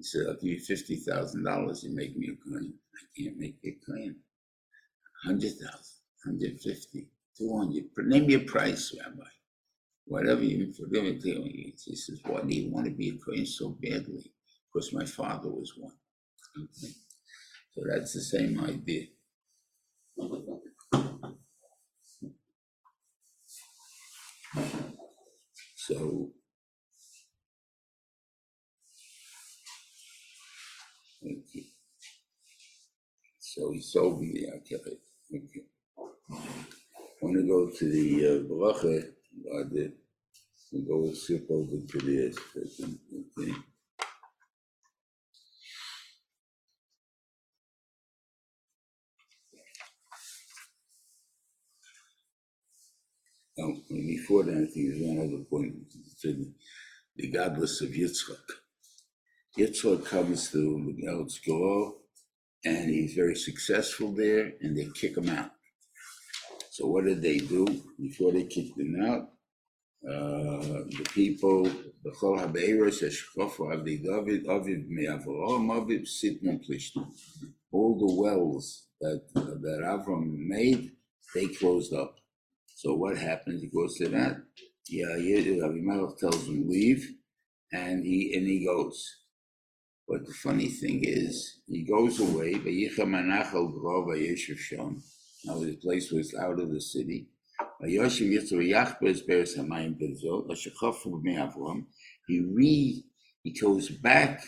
[0.00, 2.72] He said, I'll give you fifty thousand dollars, you make me a Kohen.
[2.96, 4.16] I can't make a Kohen.
[5.24, 7.84] Hundred thousand, hundred fifty, two hundred.
[7.98, 9.28] Name me a price, Rabbi.
[10.06, 11.44] Whatever you for them to tell.
[11.44, 14.32] He says, Why do you want to be a Kohen so badly?
[14.72, 15.94] Because my father was one.
[16.58, 16.92] Okay.
[17.74, 19.06] So that's the same idea.
[25.76, 26.30] So.
[31.24, 31.66] Okay.
[33.40, 34.98] So he sold me the Akeret.
[35.34, 35.64] Okay.
[37.22, 39.92] Want to go to the uh, Bracha, uh, the,
[40.72, 42.98] we go skip over to the second,
[43.38, 43.52] okay.
[53.60, 55.74] Oh, before that, I think there's one other point
[57.16, 58.59] the godless of Yitzchak.
[59.58, 61.98] Yitzchak comes to Eretz Goel,
[62.64, 65.50] and he's very successful there, and they kick him out.
[66.70, 67.66] So what did they do
[67.98, 69.30] before they kicked him out?
[70.08, 77.06] Uh, the people, the Chol HaBeiros, Eshkofu Avdi David, Aviv Me'Avraham, Aviv Sitmon Plishtim.
[77.72, 80.92] All the wells that, that Avram made,
[81.34, 82.16] they closed up.
[82.76, 83.60] So what happens?
[83.62, 84.36] He goes to that.
[84.88, 85.16] Yeah,
[85.64, 87.06] Abimelech tells him leave,
[87.72, 89.19] and he and he goes.
[90.10, 92.54] But the funny thing is, he goes away.
[95.46, 97.28] Now the place was out of the city.
[102.28, 103.04] He re
[103.44, 104.42] he goes back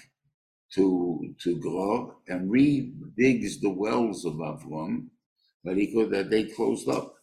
[0.75, 5.09] to to Grov and re-digs the wells of Avram,
[5.65, 7.15] but he could that they closed up.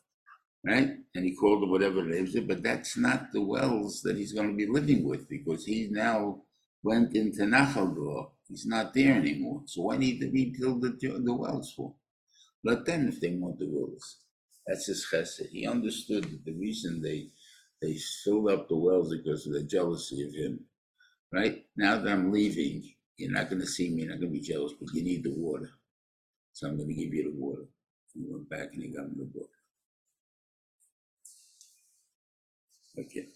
[0.66, 0.92] right?
[1.16, 4.50] And he called it whatever it is, but that's not the wells that he's going
[4.50, 6.44] to be living with because he's now
[6.84, 9.64] went into Nachal He's not there anymore.
[9.66, 10.92] So why need to rebuild the,
[11.24, 11.94] the wells for?
[12.64, 14.18] Let them if they want the wells.
[14.68, 15.50] That's his chesed.
[15.50, 17.30] He understood that the reason they
[17.82, 20.60] they filled up the wells because of the jealousy of him.
[21.34, 22.84] Right now that I'm leaving,
[23.18, 24.02] you're not going to see me.
[24.04, 25.70] You're not going to be jealous, but you need the water.
[26.54, 27.66] So I'm to give you the water.
[28.14, 29.50] He went back and he got him the book.
[33.00, 33.28] Okay.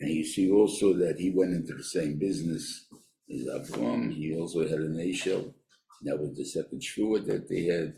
[0.00, 2.86] And you see also that he went into the same business
[3.32, 4.12] as Avram.
[4.12, 5.54] He also had an Eshel.
[6.02, 7.94] That was the second shua that they had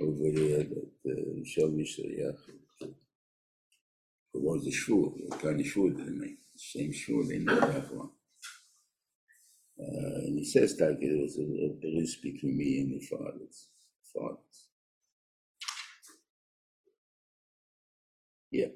[0.00, 1.98] over there, that uh, Shavish.
[4.34, 6.34] It was the shua, what kind of shua did they?
[6.56, 8.10] Same shua they made Avram.
[9.78, 13.68] Uh, and he says that it was a, a, between me and the fathers.
[14.12, 14.68] fathers.
[18.50, 18.68] Yeah.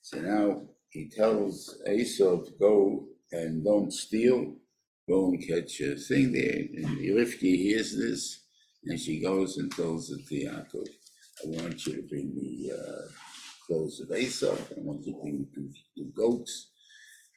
[0.00, 0.62] So now
[0.94, 4.54] he tells Esau to go and don't steal,
[5.08, 6.60] go and catch a thing there.
[6.76, 8.44] And Rivki hears this,
[8.84, 10.88] and she goes and tells it to Yaakov.
[11.42, 13.08] I want you to bring me uh,
[13.66, 14.54] clothes of Esau.
[14.54, 16.70] I want you to bring me two goats.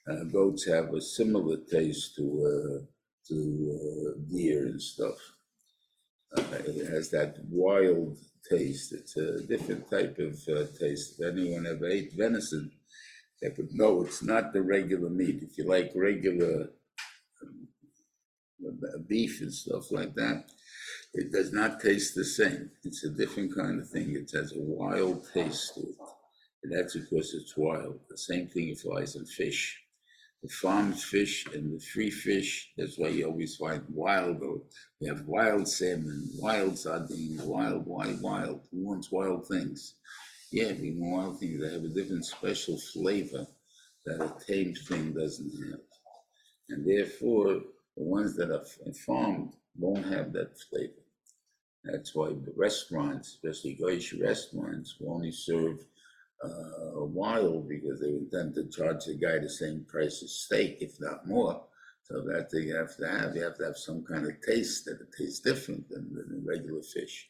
[0.08, 2.86] Uh, goats have a similar taste to uh,
[3.28, 3.38] to
[3.76, 5.18] uh, deer and stuff.
[6.38, 8.18] Uh, it has that wild
[8.50, 8.94] taste.
[8.94, 11.20] It's a different type of uh, taste.
[11.20, 12.72] If anyone ever ate venison,
[13.42, 15.44] they would know it's not the regular meat.
[15.44, 16.70] If you like regular
[17.42, 17.68] um,
[19.08, 20.46] beef and stuff like that,
[21.14, 22.72] it does not taste the same.
[22.84, 24.16] It's a different kind of thing.
[24.16, 25.96] It has a wild taste to it.
[26.64, 28.00] And that's because it's wild.
[28.10, 29.80] The same thing applies in fish.
[30.44, 34.42] The farmed fish and the free fish, that's why you always find wild.
[35.02, 38.62] We have wild salmon, wild sardines, wild, wild, wild.
[38.72, 39.96] Who wants wild things?
[40.52, 43.46] Yeah, we want things that have a different special flavor
[44.06, 45.82] that a tamed thing doesn't have.
[46.70, 47.62] And therefore,
[47.98, 48.64] the ones that are
[49.06, 50.94] farmed won't have that flavor.
[51.84, 55.86] That's why the restaurants, especially Goyish restaurants, will only serve
[56.44, 61.00] uh, wild because they intend to charge the guy the same price as steak, if
[61.00, 61.64] not more.
[62.04, 65.02] So that they have to have, you have to have some kind of taste that
[65.02, 67.30] it tastes different than, than regular fish.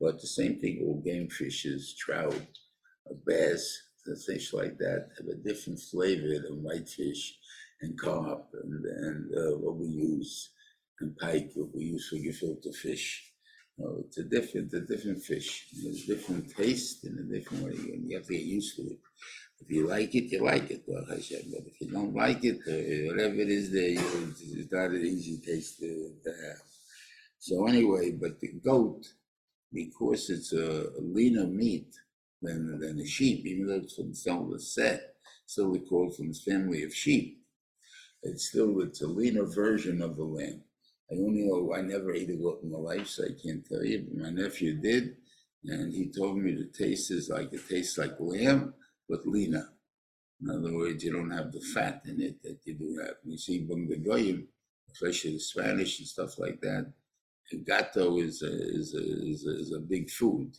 [0.00, 5.34] But the same thing with game fishes, trout, uh, bass, fish like that have a
[5.34, 7.34] different flavor than whitefish
[7.80, 10.50] and carp and, and uh, what we use
[11.00, 13.32] and pike, what we use for gefilte fish.
[13.78, 15.66] No, it's a different, a different fish.
[15.82, 18.82] There's a different taste and a different way, and you have to get used to
[18.82, 18.98] it.
[19.60, 21.52] If you like it, you like it, Hashem.
[21.52, 25.04] But if you don't like it, uh, whatever it is there, you, it's not an
[25.04, 26.62] easy taste to, to have.
[27.38, 29.04] So anyway, but the goat,
[29.72, 31.94] because it's a, leaner meat
[32.42, 34.12] than, than a sheep, even though it's from
[34.50, 35.14] the set,
[35.46, 37.42] still we call it from the family of sheep.
[38.22, 40.62] It's still, it's a leaner version of the lamb.
[41.10, 43.84] I only know I never ate a goat in my life, so I can't tell
[43.84, 44.06] you.
[44.08, 45.16] But my nephew did,
[45.64, 48.74] and he told me the taste is like it tastes like lamb,
[49.08, 49.68] but leaner.
[50.42, 53.14] In other words, you don't have the fat in it that you do have.
[53.24, 54.48] You see, Bung the Goyim,
[54.92, 56.92] especially the Spanish and stuff like that,
[57.66, 60.52] gato is a, is a, is a, is a big food.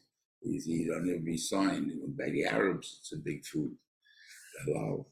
[0.44, 1.92] It's eat on every sign.
[2.18, 3.74] By the Arabs, it's a big food.
[4.68, 5.06] Halal.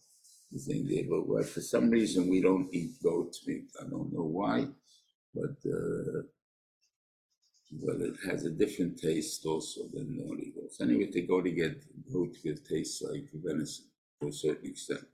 [0.68, 3.66] Thing there, but what- for some reason we don't eat goat's meat.
[3.82, 4.68] I don't know why
[5.36, 6.22] but uh,
[7.84, 10.82] but it has a different taste also than nori goats.
[10.82, 13.86] Anyway, they go to get goat it tastes like venison
[14.22, 15.06] to a certain extent.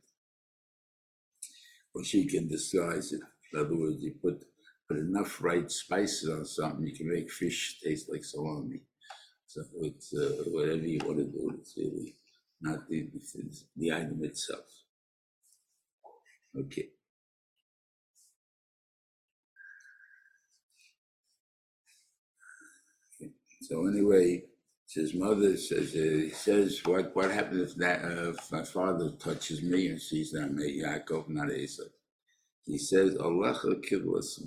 [1.93, 3.21] Or she can disguise it.
[3.53, 4.43] In other words, you put
[4.91, 8.81] put enough right spices on something, you can make fish taste like salami.
[9.47, 11.53] So it's uh, whatever you want to do.
[11.59, 12.15] It's really
[12.61, 14.65] not the it's the item itself.
[16.57, 16.89] Okay.
[23.61, 24.43] So anyway,
[24.93, 29.11] his mother says, uh, he says, what, what happens if that, uh, if my father
[29.11, 31.83] touches me and sees that I'm a Yaakov, not Esau?
[32.65, 33.59] He says, Allah
[33.89, 34.39] kiblas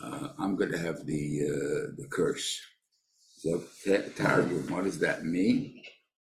[0.00, 2.60] uh, I'm going to have the, uh, the curse.
[3.38, 5.82] So, ta- Targum, what does that mean?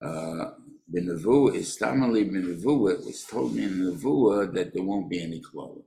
[0.01, 0.51] Uh,
[0.91, 2.99] the Nevuah is Tamali Nevuah.
[2.99, 5.83] It was told me in Nevuah that there won't be any clothing.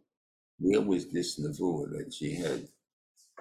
[0.58, 2.66] Where was this Nevuah that she had?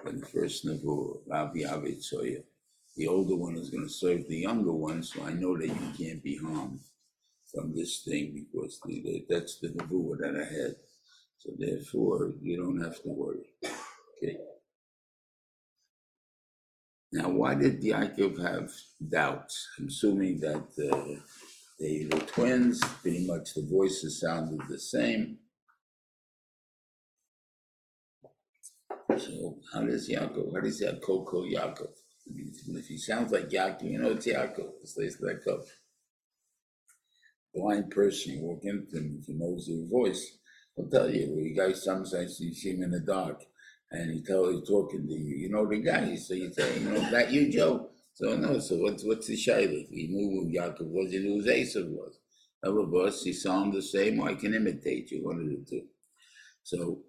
[0.04, 2.42] the first Nevuah, Ravi Avitzoya.
[2.96, 5.92] The older one is going to serve the younger one, so I know that you
[5.98, 6.80] can't be harmed
[7.52, 10.76] from this thing because the, the, that's the Nevuah that I had.
[11.38, 13.46] So therefore, you don't have to worry.
[14.16, 14.36] Okay.
[17.12, 18.70] Now, why did Yaakov have
[19.08, 19.68] doubts?
[19.78, 21.20] I'm assuming that uh,
[21.80, 25.38] they were twins, pretty much the voices sounded the same.
[29.16, 31.88] So how does Yaakov, how does Yaakov call Yaakov?
[32.28, 35.64] I mean, if he sounds like Yaakov, you know it's Yaakov, it's like Yaakov.
[37.54, 40.38] Blind person, you walk into him, he knows your voice,
[40.78, 41.36] he'll tell you.
[41.40, 43.44] You guys sometimes you see him in the dark,
[43.92, 45.36] and he tell he's talking to you.
[45.36, 47.90] You know the guy, so you say, you know, that you, Joe.
[48.14, 49.88] So no, so what's what's the shayla?
[49.90, 52.18] He knew who Yaakov was, he knew who Esav was.
[52.62, 55.86] Of us, he sound the same, or I can imitate you, one of the two.
[56.64, 57.00] So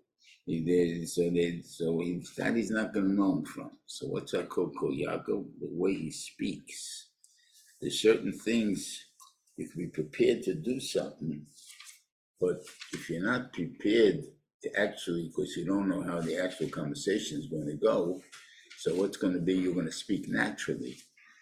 [0.46, 3.72] he did, so they, so he, that he's not gonna know him from.
[3.88, 5.46] So what's that called, called Yaakov?
[5.62, 7.10] The way he speaks.
[7.82, 9.06] There's certain things
[9.58, 11.46] you can be prepared to do something,
[12.40, 12.62] but
[12.94, 14.24] if you're not prepared
[14.64, 18.22] to actually, because you don't know how the actual conversation is going to go,
[18.78, 20.98] so what's going to be, you're going to speak naturally.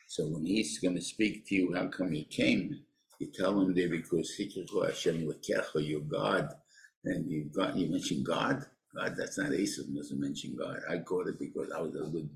[0.08, 2.80] So when he's going to speak to you, how come he came?
[3.20, 5.32] You tell him there because Hashem
[5.80, 6.50] your God,
[7.06, 8.66] and you've got you mentioned God.
[8.96, 10.80] God, that's not Esav doesn't mention God.
[10.90, 12.30] I caught it because I was a good,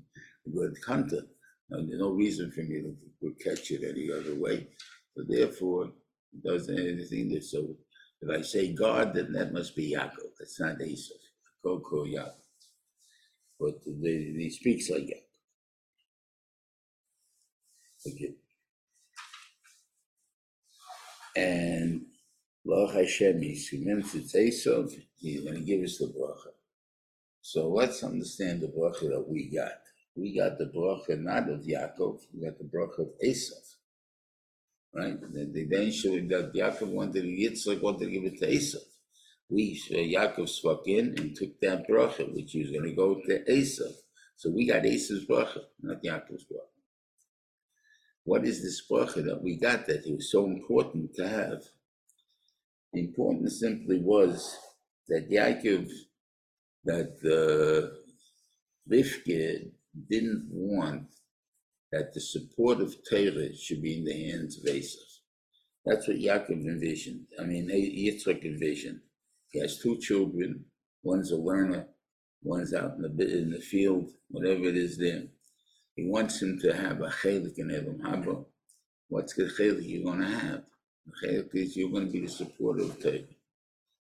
[0.46, 1.22] a good hunter.
[1.70, 4.68] No, there's no reason for me to, to catch it any other way.
[5.16, 5.86] So therefore,
[6.32, 7.74] it doesn't anything that so
[8.22, 10.36] if I say God, then that must be Yaakov.
[10.38, 10.78] That's not.
[11.64, 12.34] Go call Yaakov.
[13.58, 15.22] But he speaks like Yaakov.
[18.12, 18.34] Okay.
[21.36, 22.06] And
[22.64, 26.52] Baruch Hashem, he's convinced it's Esav, he's going to give us the bracha.
[27.40, 29.72] So let's understand the bracha that we got.
[30.14, 33.76] We got the bracha not of Yaakov, we got the bracha of Esav.
[34.94, 35.18] Right?
[35.20, 38.82] The, the then showed that Yaakov wanted Yitzchak wanted to give it to Esav.
[39.48, 43.14] We uh, Yaakov struck in and took that bracha, which he was going to go
[43.14, 43.92] to Esav.
[44.36, 46.68] So we got Esav's bracha, not Yaakov's bracha.
[48.24, 51.62] What is this bracha that we got that it was so important to have?
[52.92, 54.58] The importance simply was
[55.08, 55.90] that Yaakov,
[56.84, 57.96] that uh,
[58.90, 59.70] Rivka
[60.08, 61.08] didn't want
[61.92, 64.96] that the support of Torah should be in the hands of Esav.
[65.84, 67.26] That's what Yaakov envisioned.
[67.38, 69.00] I mean, Yitzchak envisioned.
[69.50, 70.64] He has two children.
[71.02, 71.88] One's a learner.
[72.42, 75.24] One's out in the in the field, whatever it is there.
[75.94, 78.44] He wants him to have a chelik in Olam Haba.
[79.08, 80.62] What's the chelik you're going to have?
[81.06, 83.18] The chelik is you're going to be the supporter of Torah.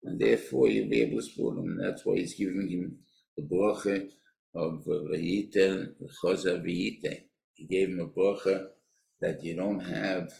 [0.04, 1.78] And therefore you'll be able to support him.
[1.80, 2.98] That's why he's giving him
[3.36, 4.08] the bracha
[4.54, 7.20] of Vayiten, Choza Vayiten.
[7.54, 8.66] He gave him a bracha
[9.20, 10.30] that you don't have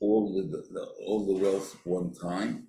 [0.00, 2.68] all the, the all the wealth at one time.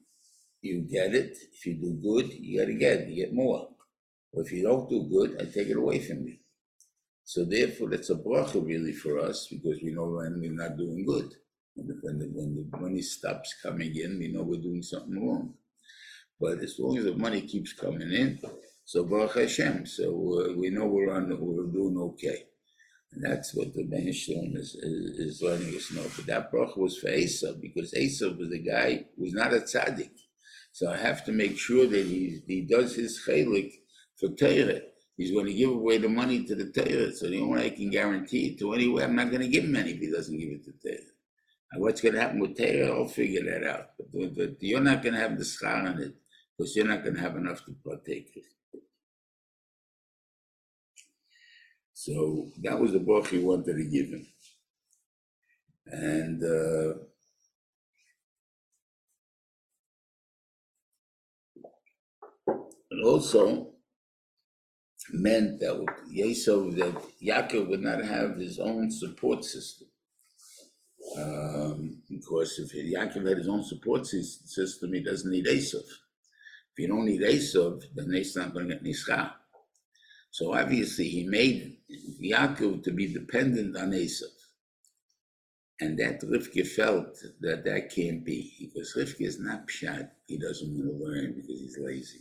[0.62, 1.38] You get it.
[1.54, 3.10] If you do good, you got to get it.
[3.10, 3.68] You get more.
[4.34, 6.38] But if you don't do good, I take it away from you.
[7.24, 11.06] So therefore, that's a bracha really for us because we know when we're not doing
[11.06, 11.34] good.
[11.76, 15.26] When the, when the, when the money stops coming in, we know we're doing something
[15.26, 15.54] wrong.
[16.40, 18.40] But as long as the money keeps coming in,
[18.84, 22.44] so Baruch Hashem, so uh, we know we're on, we're doing okay.
[23.14, 26.06] And that's what the Ben is, is, is letting us know.
[26.16, 29.58] But that bracha was for Esav because Esav was the guy who was not a
[29.58, 30.12] tzaddik.
[30.72, 33.74] So I have to make sure that he, he does his chelik
[34.18, 34.82] for Torah.
[35.18, 37.12] He's going to give away the money to the Torah.
[37.12, 39.66] So the only way I can guarantee it to anyway, I'm not going to give
[39.66, 41.04] him any if he doesn't give it to Torah.
[41.74, 43.88] And what's going to happen with Torah, I'll figure that out.
[44.14, 46.14] But, but you're not going to have the schar on it
[46.58, 48.46] because you're not going to have enough to partake it.
[52.04, 54.26] So that was the book he wanted to give him.
[55.86, 56.96] And uh,
[62.90, 63.74] it also
[65.12, 69.88] meant that Yesov, that Yaakov would not have his own support system.
[71.20, 75.84] Um, because if Yaakov had his own support system, he doesn't need Esav.
[75.84, 79.34] If you don't need Esav, then Esav's not going to get Nishcha.
[80.32, 81.81] So obviously he made
[82.22, 84.24] Yaakov to be dependent on Esav.
[85.80, 90.10] And that Rivka felt that that can't be because Rivka is not pshat.
[90.28, 92.20] He doesn't want to learn because he's lazy.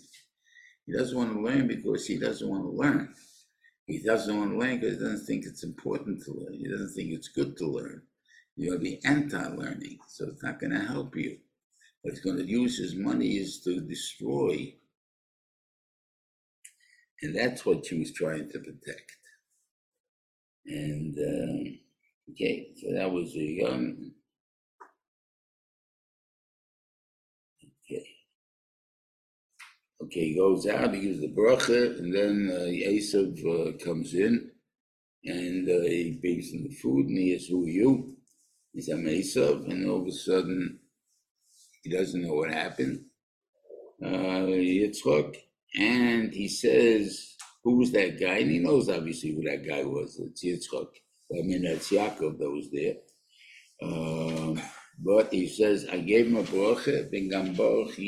[0.86, 3.14] He doesn't want to learn because he doesn't want to learn.
[3.86, 6.54] He doesn't want to learn because he doesn't think it's important to learn.
[6.54, 8.02] He doesn't think it's good to learn.
[8.56, 11.38] You'll be anti-learning, so it's not going to help you.
[12.02, 14.74] But it's going to use his money is to destroy
[17.22, 19.12] and that's what she was trying to protect.
[20.66, 21.78] And um,
[22.32, 24.12] okay, so that was a young.
[27.84, 28.06] Okay.
[30.04, 34.50] Okay, he goes out, he gives the bracha, and then uh, Esav uh, comes in,
[35.24, 38.16] and uh, he brings him the food, and he asks, "Who are you?"
[38.72, 40.80] He says, "I'm Esav," and all of a sudden,
[41.82, 43.04] he doesn't know what happened.
[44.04, 45.36] Uh, Yitzchak,
[45.78, 50.18] and he says, "Who was that guy?" And he knows obviously who that guy was.
[50.20, 50.88] It's Yitzchak.
[51.32, 52.96] I mean, that's Yaakov that was there.
[53.82, 54.60] Um,
[54.98, 57.98] but he says, "I gave him a bracha, ben gam baruch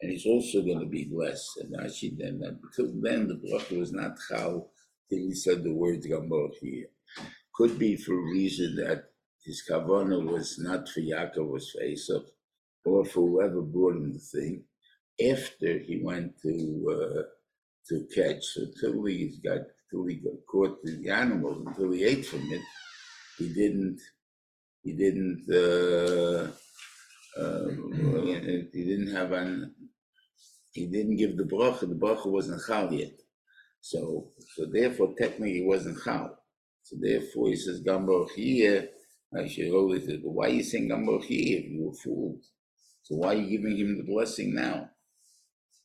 [0.00, 1.58] and he's also going to be blessed.
[1.62, 4.70] And actually, then until then, the bracha was not chal
[5.10, 6.06] till he said the words
[6.60, 6.86] here.
[7.54, 9.04] Could be for a reason that
[9.44, 12.24] his kavana was not for Yaakov, was for Esav,
[12.84, 14.64] or for whoever brought him the thing.
[15.20, 16.86] After he went to
[17.18, 17.22] uh,
[17.88, 19.60] to catch, until he got
[19.90, 22.62] till he got caught the animals, until he ate from it,
[23.38, 24.00] he didn't
[24.82, 25.44] he didn't.
[25.50, 26.50] Uh,
[27.38, 27.68] uh,
[28.72, 29.74] he didn't have an
[30.72, 33.12] he didn't give the bracha, the bracha wasn't chal yet.
[33.80, 36.36] So, so therefore, technically, he wasn't chal.
[36.82, 38.88] So therefore, he says, Gambor here,
[39.36, 42.42] I should always say, but why are you saying Gambor here if you were fooled?
[43.02, 44.90] So why are you giving him the blessing now?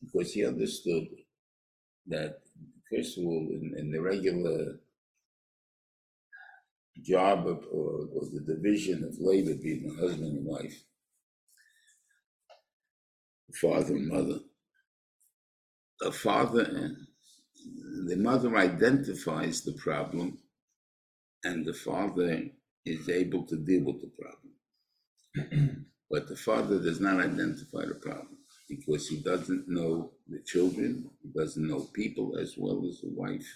[0.01, 1.05] Because he understood
[2.07, 2.39] that,
[2.91, 4.79] first of all, in, in the regular
[7.01, 10.83] job of, or, or the division of labor being a husband and wife,
[13.53, 14.39] father and mother,
[16.01, 16.97] a father, and
[18.09, 20.37] the mother identifies the problem,
[21.43, 22.43] and the father
[22.85, 25.85] is able to deal with the problem.
[26.11, 28.37] but the father does not identify the problem
[28.75, 33.47] because he doesn't know the children, he doesn't know people as well as the wife,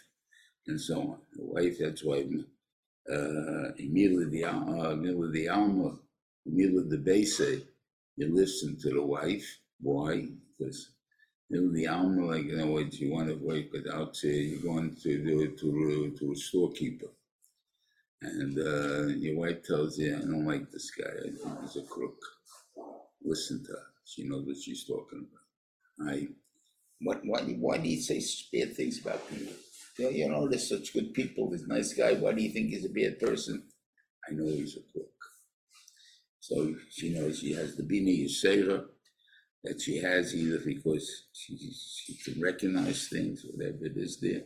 [0.68, 1.18] and so on.
[1.36, 2.26] The wife, that's why
[3.10, 4.52] uh, Emila the uh,
[4.96, 5.98] Emila the Alma,
[6.48, 7.64] Emila the Bese,
[8.18, 9.60] you listen to the wife.
[9.80, 10.28] Why?
[10.58, 10.90] Because
[11.50, 14.96] know, the alma, like you know, what you want to work without say you're going
[14.96, 17.08] to do it to to a storekeeper,
[18.22, 21.10] and uh, your wife tells you, "I don't like this guy.
[21.10, 22.18] I think he's a crook."
[23.24, 26.14] Listen to her; she knows what she's talking about.
[26.14, 26.28] I,
[27.02, 28.22] what, why, why do you say
[28.54, 29.54] bad things about people?
[30.00, 31.50] You know, there's such good people.
[31.50, 32.14] This nice guy.
[32.14, 33.64] Why do you think he's a bad person?
[34.30, 35.10] I know he's a crook.
[36.40, 38.86] So she knows she has the bini yisera
[39.64, 44.44] that she has either because she, she can recognize things, whatever it is there,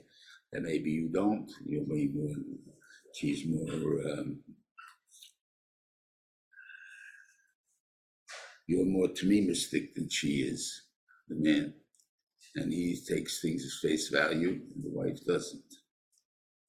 [0.52, 1.52] that maybe you don't.
[1.66, 2.36] You may more,
[3.14, 4.40] she's more, um,
[8.68, 10.84] you're more to me mystic than she is,
[11.28, 11.74] the man.
[12.56, 15.64] And he takes things as face value, and the wife doesn't.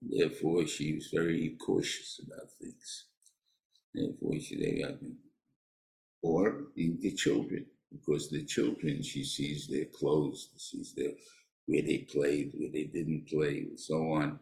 [0.01, 3.07] Therefore, she was very cautious about things.
[3.95, 4.99] Therefore, she, they got,
[6.23, 11.13] or in the children because the children, she sees their clothes, she sees their
[11.67, 14.39] where they played, where they didn't play, and so on,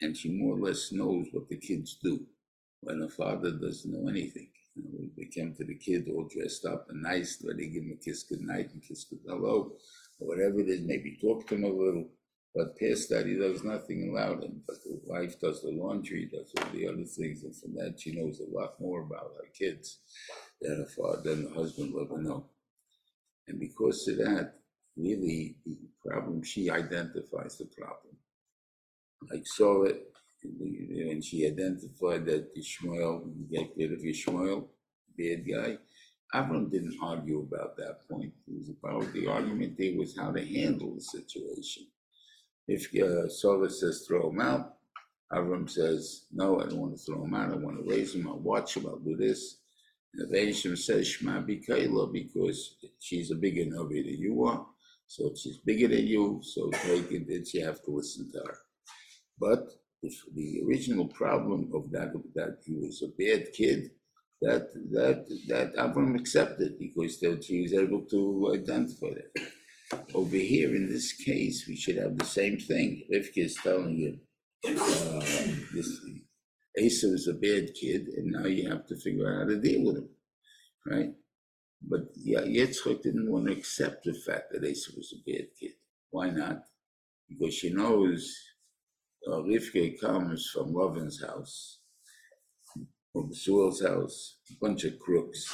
[0.00, 2.26] and she more or less knows what the kids do.
[2.80, 7.02] When the father doesn't know anything, they come to the kid all dressed up and
[7.02, 9.72] nice, where they give him a kiss good night and kiss good hello,
[10.18, 12.08] or whatever it is, maybe talk to him a little.
[12.54, 14.62] But past that, he does nothing allowed him.
[14.66, 18.12] But the wife does the laundry, does all the other things, and from that she
[18.12, 19.98] knows a lot more about her kids
[20.60, 22.46] than a father, than the husband will ever know.
[23.48, 24.54] And because of that,
[24.96, 28.16] really, the problem, she identifies the problem.
[29.30, 30.13] Like saw it,
[30.44, 34.68] and she identified that Ishmael, get rid of Ishmael,
[35.18, 35.78] bad guy.
[36.34, 38.32] Avram didn't argue about that point.
[38.48, 41.86] It was about the argument there was how to handle the situation.
[42.66, 44.74] If uh, Sarah says throw him out,
[45.32, 47.52] Avram says, no, I don't want to throw him out.
[47.52, 48.28] I want to raise him.
[48.28, 48.86] I'll watch him.
[48.86, 49.58] I'll do this.
[50.14, 54.66] And The Veishim says Shema Bikaila because she's a bigger Navi than you are.
[55.06, 58.58] So she's bigger than you, so take it that you have to listen to her.
[59.38, 59.68] But
[60.04, 63.90] if the original problem of that that he was a bad kid,
[64.42, 69.30] that that that Avram accepted because that she was able to identify that.
[70.14, 73.04] Over here in this case, we should have the same thing.
[73.12, 74.18] Rivka is telling you
[74.66, 75.20] uh,
[75.74, 75.90] this
[76.76, 79.84] Asa is a bad kid, and now you have to figure out how to deal
[79.84, 80.08] with him,
[80.86, 81.12] right?
[81.82, 85.72] But yeah, Yitzchak didn't want to accept the fact that Asa was a bad kid.
[86.10, 86.62] Why not?
[87.28, 88.34] Because she knows
[89.30, 89.42] uh,
[90.00, 91.80] comes from Lavan's house,
[93.12, 95.46] from Saul's house, a bunch of crooks,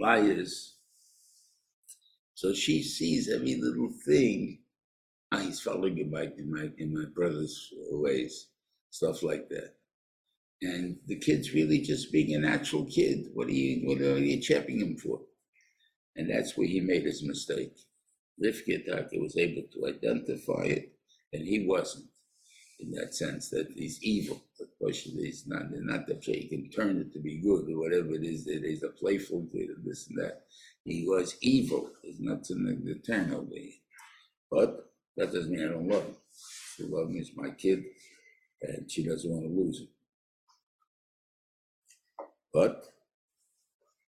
[0.00, 0.76] liars.
[2.34, 4.60] So she sees every little thing.
[5.30, 8.48] Ah, he's following in my in my in my brother's ways
[8.92, 9.74] stuff like that.
[10.62, 13.26] And the kid's really just being a natural kid.
[13.34, 15.20] What are you what are you chapping him for?
[16.14, 17.74] And that's where he made his mistake.
[18.42, 18.84] Rivka
[19.20, 20.92] was able to identify it,
[21.32, 22.06] and he wasn't.
[22.80, 24.42] In that sense, that he's evil.
[24.58, 28.14] The question is not not that he can turn it to be good or whatever
[28.14, 28.44] it is.
[28.44, 30.42] That is a playful it, this and that.
[30.84, 31.90] He was evil.
[32.02, 33.50] There's nothing to turn over.
[34.50, 36.16] But that doesn't mean I don't love him.
[36.76, 37.84] She love him as my kid,
[38.62, 39.88] and she doesn't want to lose him.
[42.52, 42.86] But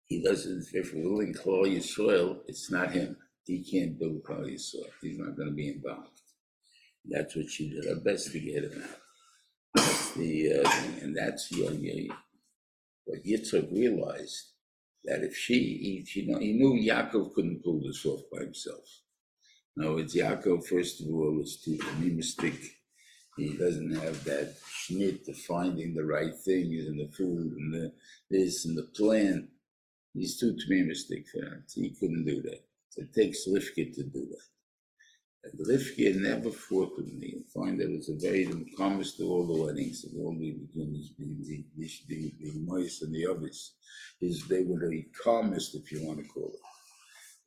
[0.08, 3.18] he doesn't, if we're willing to call you soil, it's not him.
[3.46, 4.86] He can't do call you soil.
[5.02, 6.23] He's not going to be involved.
[7.06, 9.00] That's what she did her best to get him out.
[9.76, 12.16] That's the, uh, and that's your, your,
[13.06, 14.52] what Yitzhak realized
[15.06, 18.86] that if she, he, she, he knew Yaakov couldn't pull this off by himself.
[19.76, 22.54] No, it's Yaakov, first of all, is too optimistic.
[23.36, 27.92] He doesn't have that schnitt of finding the right things and the food and the
[28.30, 29.48] this and the plan.
[30.14, 31.64] He's too optimistic for that.
[31.74, 32.64] He couldn't do that.
[32.96, 34.46] It takes Lifke to do that.
[35.44, 37.36] And Lifke never fought with me.
[37.36, 40.52] You find that it's a very the calmest of all the weddings of all the
[40.52, 43.74] between the the the, the, mice and the others.
[44.22, 46.60] Is they were the calmest, if you want to call it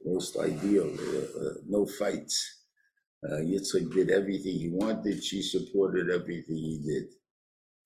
[0.04, 2.62] most ideal, uh, uh, no fights.
[3.24, 7.06] Uh, Yitzhak did everything he wanted, she supported everything he did,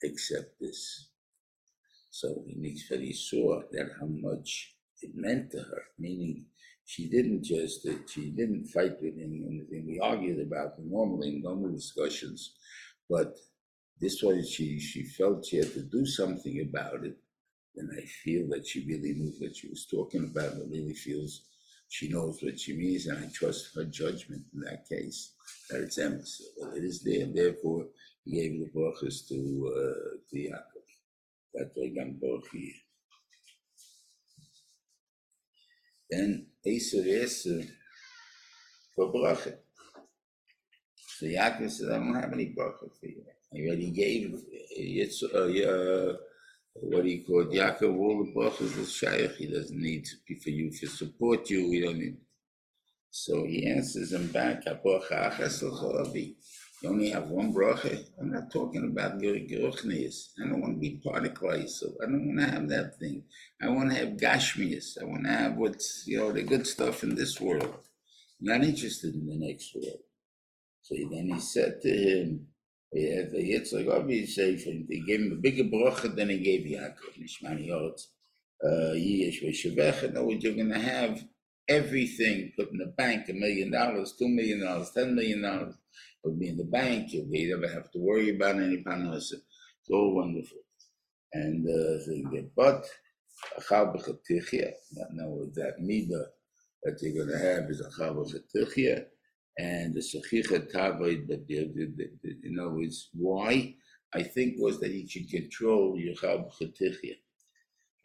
[0.03, 1.09] except this.
[2.11, 6.47] So he makes he saw that how much it meant to her, meaning
[6.91, 11.29] she didn't just, that she didn't fight with him, anything we argued about it normally
[11.29, 12.55] in normal discussions,
[13.09, 13.37] but
[14.01, 17.17] this was, she, she felt she had to do something about it,
[17.77, 21.43] and I feel that she really knew what she was talking about, and really feels
[21.89, 25.35] she knows what she means, and I trust her judgment in that case.
[25.69, 26.41] That it's emes.
[26.57, 27.87] Well, it is there, and therefore
[28.25, 29.39] he gave the brachas to
[29.77, 30.89] uh, to Yaakov.
[31.55, 32.47] That's why I'm both
[36.11, 37.69] Then Eser Eser
[38.95, 39.57] for bracha.
[41.19, 43.23] So Yaakov said, I don't have any bracha for you.
[43.55, 44.41] I already gave
[44.71, 46.17] it's uh, uh,
[46.75, 47.53] what he called?
[47.53, 49.37] Yaakov all the brachas is shaykh.
[49.37, 51.69] He doesn't need to be for you to support you.
[51.69, 52.17] We don't need.
[53.11, 54.63] So he answers him back.
[56.81, 56.83] "Habracha.
[56.83, 58.05] You only have one bracha.
[58.21, 60.31] I'm not talking about geruchnius.
[60.43, 61.81] I don't want to be part of Christ.
[61.81, 63.25] So I don't want to have that thing.
[63.63, 65.01] I want to have gashmius.
[65.01, 67.75] I want to have what's you know the good stuff in this world.
[68.41, 70.01] I'm not interested in the next world.
[70.83, 72.47] So then he said to him,
[72.97, 77.19] Yitzhak obviously he gave him a bigger bracha than he gave Yaakov.
[77.21, 78.07] Nishmani Yotz.
[78.63, 81.25] Uh, Yish v'shevech, in other words, you're going to have
[81.71, 85.75] everything put in the bank, a million dollars, two million dollars, ten million dollars
[86.25, 87.13] would be in the bank.
[87.13, 89.33] Be, never have to worry about any panos.
[89.33, 90.59] It's all wonderful.
[91.33, 92.85] And uh, but
[93.59, 94.73] achal b'chatichya,
[95.13, 96.27] now with that midah
[96.83, 99.05] that you're going to have is achal b'chatichya,
[99.59, 103.75] and the Sechicha Tavoid, but you know, is why
[104.13, 107.15] I think was that he should control Yechab Chatichya.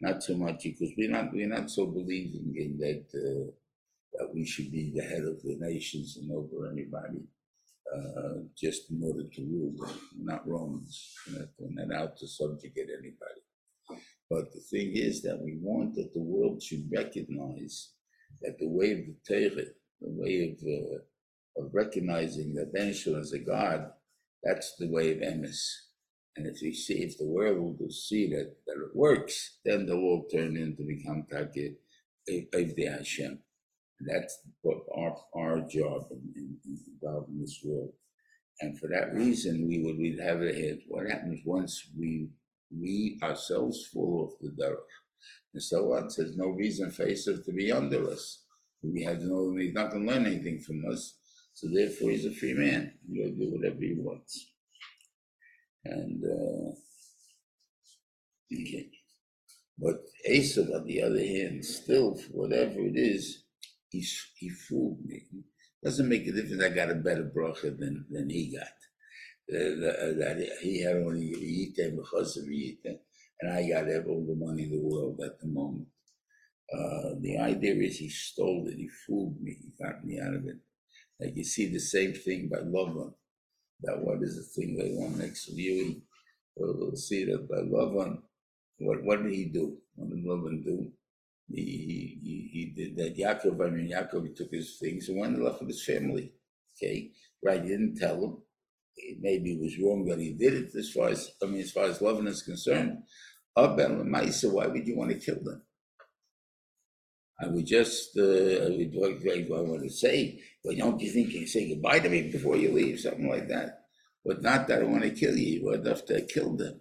[0.00, 3.50] Not so much because we're not we're not so believing in that uh,
[4.14, 7.22] that we should be the head of the nations and over anybody
[7.94, 9.74] uh, just in order to rule.
[9.78, 11.14] We're not Romans.
[11.26, 14.02] We're not, we're not out to subjugate anybody.
[14.28, 17.92] But the thing is that we want that the world should recognize
[18.42, 19.66] that the way of the Torah,
[20.00, 20.98] the way of uh,
[21.58, 23.90] of recognizing that Benishal is a God,
[24.42, 25.58] that's the way of emes.
[26.36, 29.96] And if we see, if the world will see that, that it works, then they'll
[29.96, 31.76] all turn into become Takir
[32.28, 33.38] of the Hashem.
[34.00, 37.92] That's what our, our job in, in, in, involved in this world.
[38.60, 40.80] And for that reason, we would we'd have ahead.
[40.88, 42.28] What happens once we
[42.70, 44.76] we ourselves fall off the derech?
[45.54, 48.42] And so on says no reason for Esav to be under us.
[48.82, 51.16] We have no, he's not going to learn anything from us.
[51.54, 52.92] So therefore, he's a free man.
[53.10, 54.52] He'll do whatever he wants.
[55.90, 56.70] And uh,
[58.52, 58.90] okay.
[59.78, 59.96] But
[60.28, 63.44] Esav, on the other hand, still, whatever it is,
[63.90, 65.22] he's, he fooled me.
[65.84, 66.62] Doesn't make a difference.
[66.62, 68.68] I got a better bracha than, than he got.
[69.48, 72.48] Uh, that he had only because of
[73.40, 75.86] and I got all the money in the world at the moment.
[76.72, 80.46] Uh, the idea is he stole it, he fooled me, he got me out of
[80.46, 80.56] it.
[81.20, 83.12] Like you see the same thing by Lavan.
[83.82, 86.02] That what is the thing they want next to you?
[86.56, 88.16] We'll see that by Lavan.
[88.16, 88.20] Uh,
[88.78, 89.76] what what did he do?
[89.94, 90.90] What did Lavan do?
[91.48, 93.16] He, he, he did that.
[93.16, 96.32] Yaakov, I mean, Yaakov, took his things and went and left with his family.
[96.76, 97.10] Okay,
[97.44, 97.62] right?
[97.62, 98.38] He didn't tell him.
[99.20, 100.74] Maybe it was wrong that he did it.
[100.74, 103.02] As far as I mean, as far as Lavan is concerned,
[103.56, 105.62] Abel and why would you want to kill them?
[107.40, 111.10] I would just, uh, I would, like, like, I want to say, well, don't you
[111.10, 113.84] think you can say goodbye to me before you leave, something like that?
[114.24, 116.80] But not that I want to kill you, but after I killed them.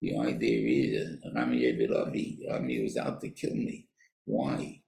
[0.00, 3.88] The idea is, uh, Rami Yevilavi, Rami was out to kill me.
[4.24, 4.82] Why?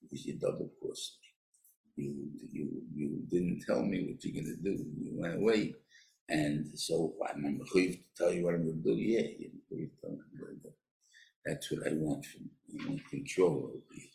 [0.00, 1.18] Because you double crossed
[1.96, 2.04] me.
[2.04, 4.84] You, you, you didn't tell me what you're gonna do.
[5.00, 5.74] You went away.
[6.28, 8.94] And so I'm going to tell you what I'm gonna do.
[8.96, 10.72] Yeah, you're going to tell me what I'm gonna do.
[11.46, 12.80] That's what I want from you.
[12.84, 14.08] I want control over you.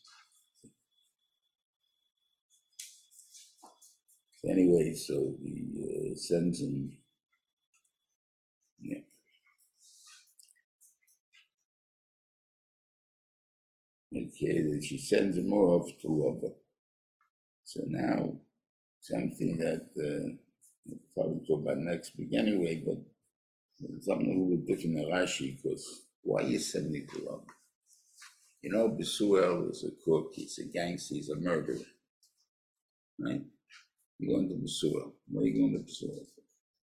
[4.45, 6.91] Anyway, so he uh, sends him.
[8.81, 8.99] Yeah.
[14.15, 16.53] Okay, then she sends him off to Lover.
[17.63, 18.33] So now,
[18.99, 20.35] something that uh,
[20.85, 22.97] we'll probably talk about next week anyway, but
[24.01, 27.43] something a little bit different than Rashi, because why you send me to Lover?
[28.61, 31.77] You know, Besuel is a cook, he's a gangster, he's a murderer.
[33.19, 33.41] Right?
[34.24, 35.11] You're going to Besuel.
[35.28, 36.26] Why are you going to Besuel?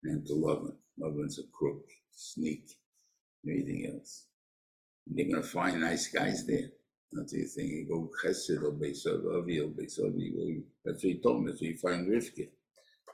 [0.04, 0.76] And to Lovin.
[0.98, 2.64] Lovin's a crook, sneak,
[3.48, 4.26] everything else.
[5.06, 6.68] They're gonna find nice guys there.
[7.12, 7.70] That's what you think.
[7.70, 10.62] You go Chesed or Beisov Avi or Beisov Avi.
[10.84, 11.50] That's what he told me.
[11.50, 12.48] That's what you find Rivka.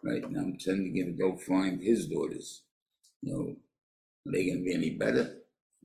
[0.02, 2.62] Right now, I'm sending him to go find his daughters.
[3.22, 3.56] You know,
[4.26, 5.36] are they gonna be any better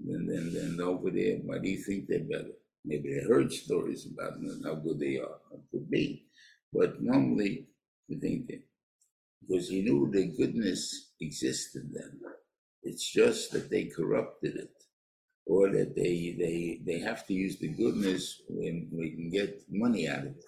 [0.03, 1.37] than than, than over there?
[1.43, 2.53] Why do you think they're better?
[2.83, 5.37] Maybe they heard stories about them and how good they are.
[5.53, 6.25] It could be,
[6.73, 7.67] but normally
[8.07, 8.63] you think that
[9.41, 12.19] because he knew the goodness existed them.
[12.83, 14.73] It's just that they corrupted it,
[15.45, 20.07] or that they they they have to use the goodness when we can get money
[20.07, 20.45] out of it.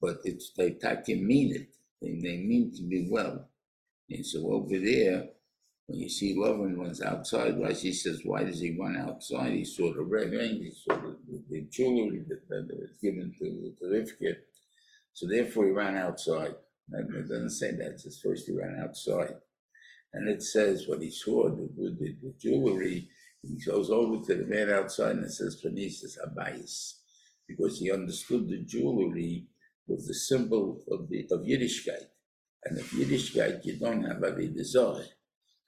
[0.00, 1.68] But it's they take mean it.
[2.02, 3.48] They, they mean to be well.
[4.10, 5.28] And so over there,
[5.86, 9.52] when you see Lovin ones outside, Rashi says, why does he run outside?
[9.52, 13.34] He saw the red ring, he saw the, the, the jewelry that, that was given
[13.38, 14.36] to, to Rivka.
[15.16, 16.54] So therefore he ran outside.
[16.90, 19.34] And It doesn't say that, it says first he ran outside.
[20.12, 23.08] And it says what he saw, the, the, the jewelry,
[23.42, 26.98] he goes over to the man outside and says Panisis Abayis.
[27.48, 29.46] Because he understood the jewelry
[29.86, 32.08] was the symbol of the of Yiddishkeit.
[32.64, 35.06] And if Yiddishkeit, you don't have a desire.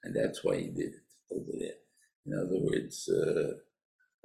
[0.03, 1.79] And that's why he did it over there.
[2.27, 3.53] In other words, uh,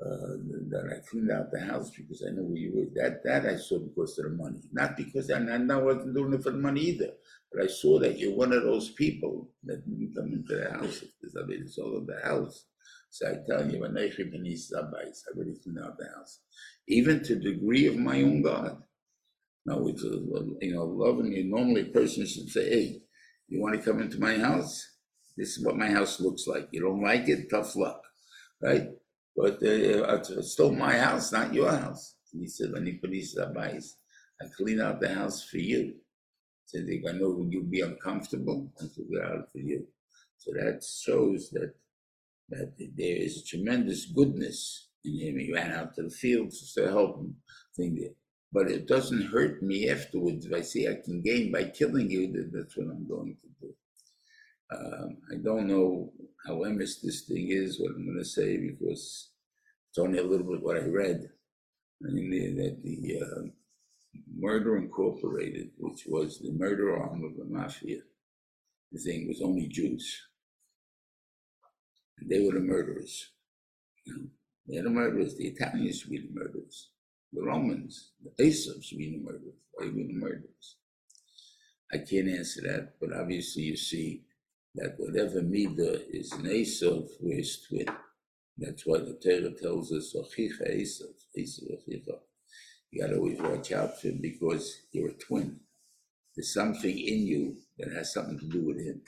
[0.02, 0.36] uh,
[0.70, 2.86] that I cleaned out the house because I knew where you were.
[3.02, 6.34] That that I saw because of the money, not because I, and I wasn't doing
[6.34, 7.12] it for the money either.
[7.52, 11.00] But I saw that you're one of those people that didn't come into the house
[11.00, 12.66] because there's a it's all of the house.
[13.10, 14.10] So I tell you, when I
[15.26, 16.40] I already cleaned out the house,
[16.88, 18.82] even to the degree of my own God.
[19.66, 20.08] Now, it's a,
[20.60, 21.44] you know, lovingly.
[21.44, 23.02] Normally, a person should say, "Hey,
[23.48, 24.86] you want to come into my house?
[25.36, 26.68] This is what my house looks like.
[26.72, 27.48] You don't like it?
[27.50, 28.02] Tough luck,
[28.62, 28.88] right?"
[29.36, 32.16] But uh, it's still my house, not your house.
[32.32, 33.96] And he said, when he his advice,
[34.40, 35.94] I clean out the house for you.
[36.66, 39.86] So they I know you'll be uncomfortable, I took it out for you.
[40.38, 41.74] So that shows that
[42.50, 45.38] that there is tremendous goodness in him.
[45.38, 47.36] He ran out to the fields to help him.
[48.52, 52.50] But it doesn't hurt me afterwards if I see I can gain by killing you,
[52.52, 53.74] that's what I'm going to do.
[54.72, 56.12] Um, I don't know
[56.46, 59.30] how emes this thing is, what I'm going to say, because
[59.90, 61.28] it's only a little bit what I read.
[62.06, 63.42] I mean, that the uh,
[64.36, 67.98] Murder Incorporated, which was the murder arm of the mafia,
[68.92, 70.20] the thing was only Jews.
[72.18, 73.30] And they were the murderers.
[74.66, 75.36] They're the murderers.
[75.36, 76.90] The Italians be the murderers.
[77.32, 79.58] The Romans, the Esav should be the murderers.
[79.72, 80.76] Why were the murderers?
[81.92, 84.22] I can't answer that, but obviously you see
[84.74, 87.86] that whatever Mida is an Esav, we're his twin.
[88.58, 92.18] That's why the Torah tells us, Ochicha Esav, Esav Ochicha.
[92.90, 95.60] You gotta always watch out for him because you're a twin.
[96.34, 99.02] There's something in you that has something to do with him.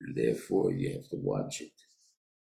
[0.00, 1.72] And therefore you have to watch it.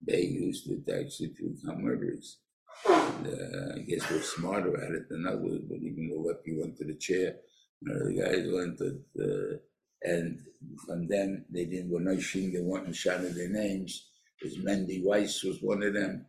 [0.07, 2.39] They used it actually to become murderers.
[2.87, 6.61] And, uh, I guess we're smarter at it than others, but even though up you
[6.61, 7.37] went to the chair,
[7.82, 9.61] the guys went to the
[10.05, 10.41] and
[10.87, 14.11] from them they didn't go no shing, they went and shouted their names.
[14.39, 16.27] Because Mendy Weiss was one of them,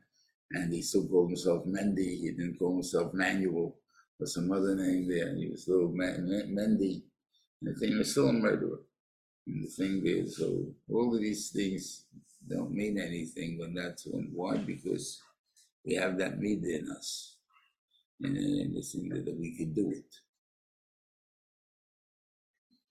[0.51, 2.21] and he still called himself Mendy.
[2.21, 3.76] He didn't call himself Manuel
[4.19, 5.36] or some other name there.
[5.36, 7.03] He was man, Mendy.
[7.61, 8.80] And the thing was still a murderer.
[9.47, 12.05] And the thing is, so all of these things
[12.47, 14.57] don't mean anything when that's when why?
[14.57, 15.19] Because
[15.86, 17.38] we have that meat in us.
[18.21, 20.15] And, and the thing that, we could do it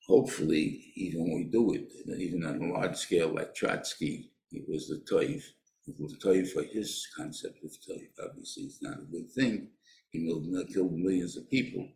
[0.07, 4.89] hopefully, even when we do it, even on a large scale like Trotsky, it was
[4.89, 5.43] the toif.
[5.87, 8.09] It was toif for his concept of toif.
[8.23, 9.69] Obviously, it's not a good thing.
[10.11, 10.27] He
[10.73, 11.89] killed, millions of people,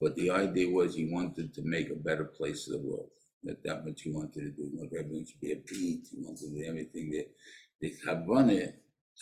[0.00, 3.10] but the idea was he wanted to make a better place of the world.
[3.44, 4.70] That that much he wanted to do.
[4.70, 6.08] He wanted everyone to be a beat.
[6.10, 7.28] He wanted to do everything that
[7.80, 8.72] the Havana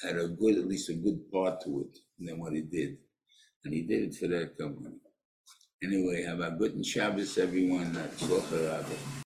[0.02, 2.98] had a good, at least a good part to it, than what he did,
[3.64, 4.96] and he did it for that company.
[5.82, 7.96] Anyway, have a good Shabbos, everyone.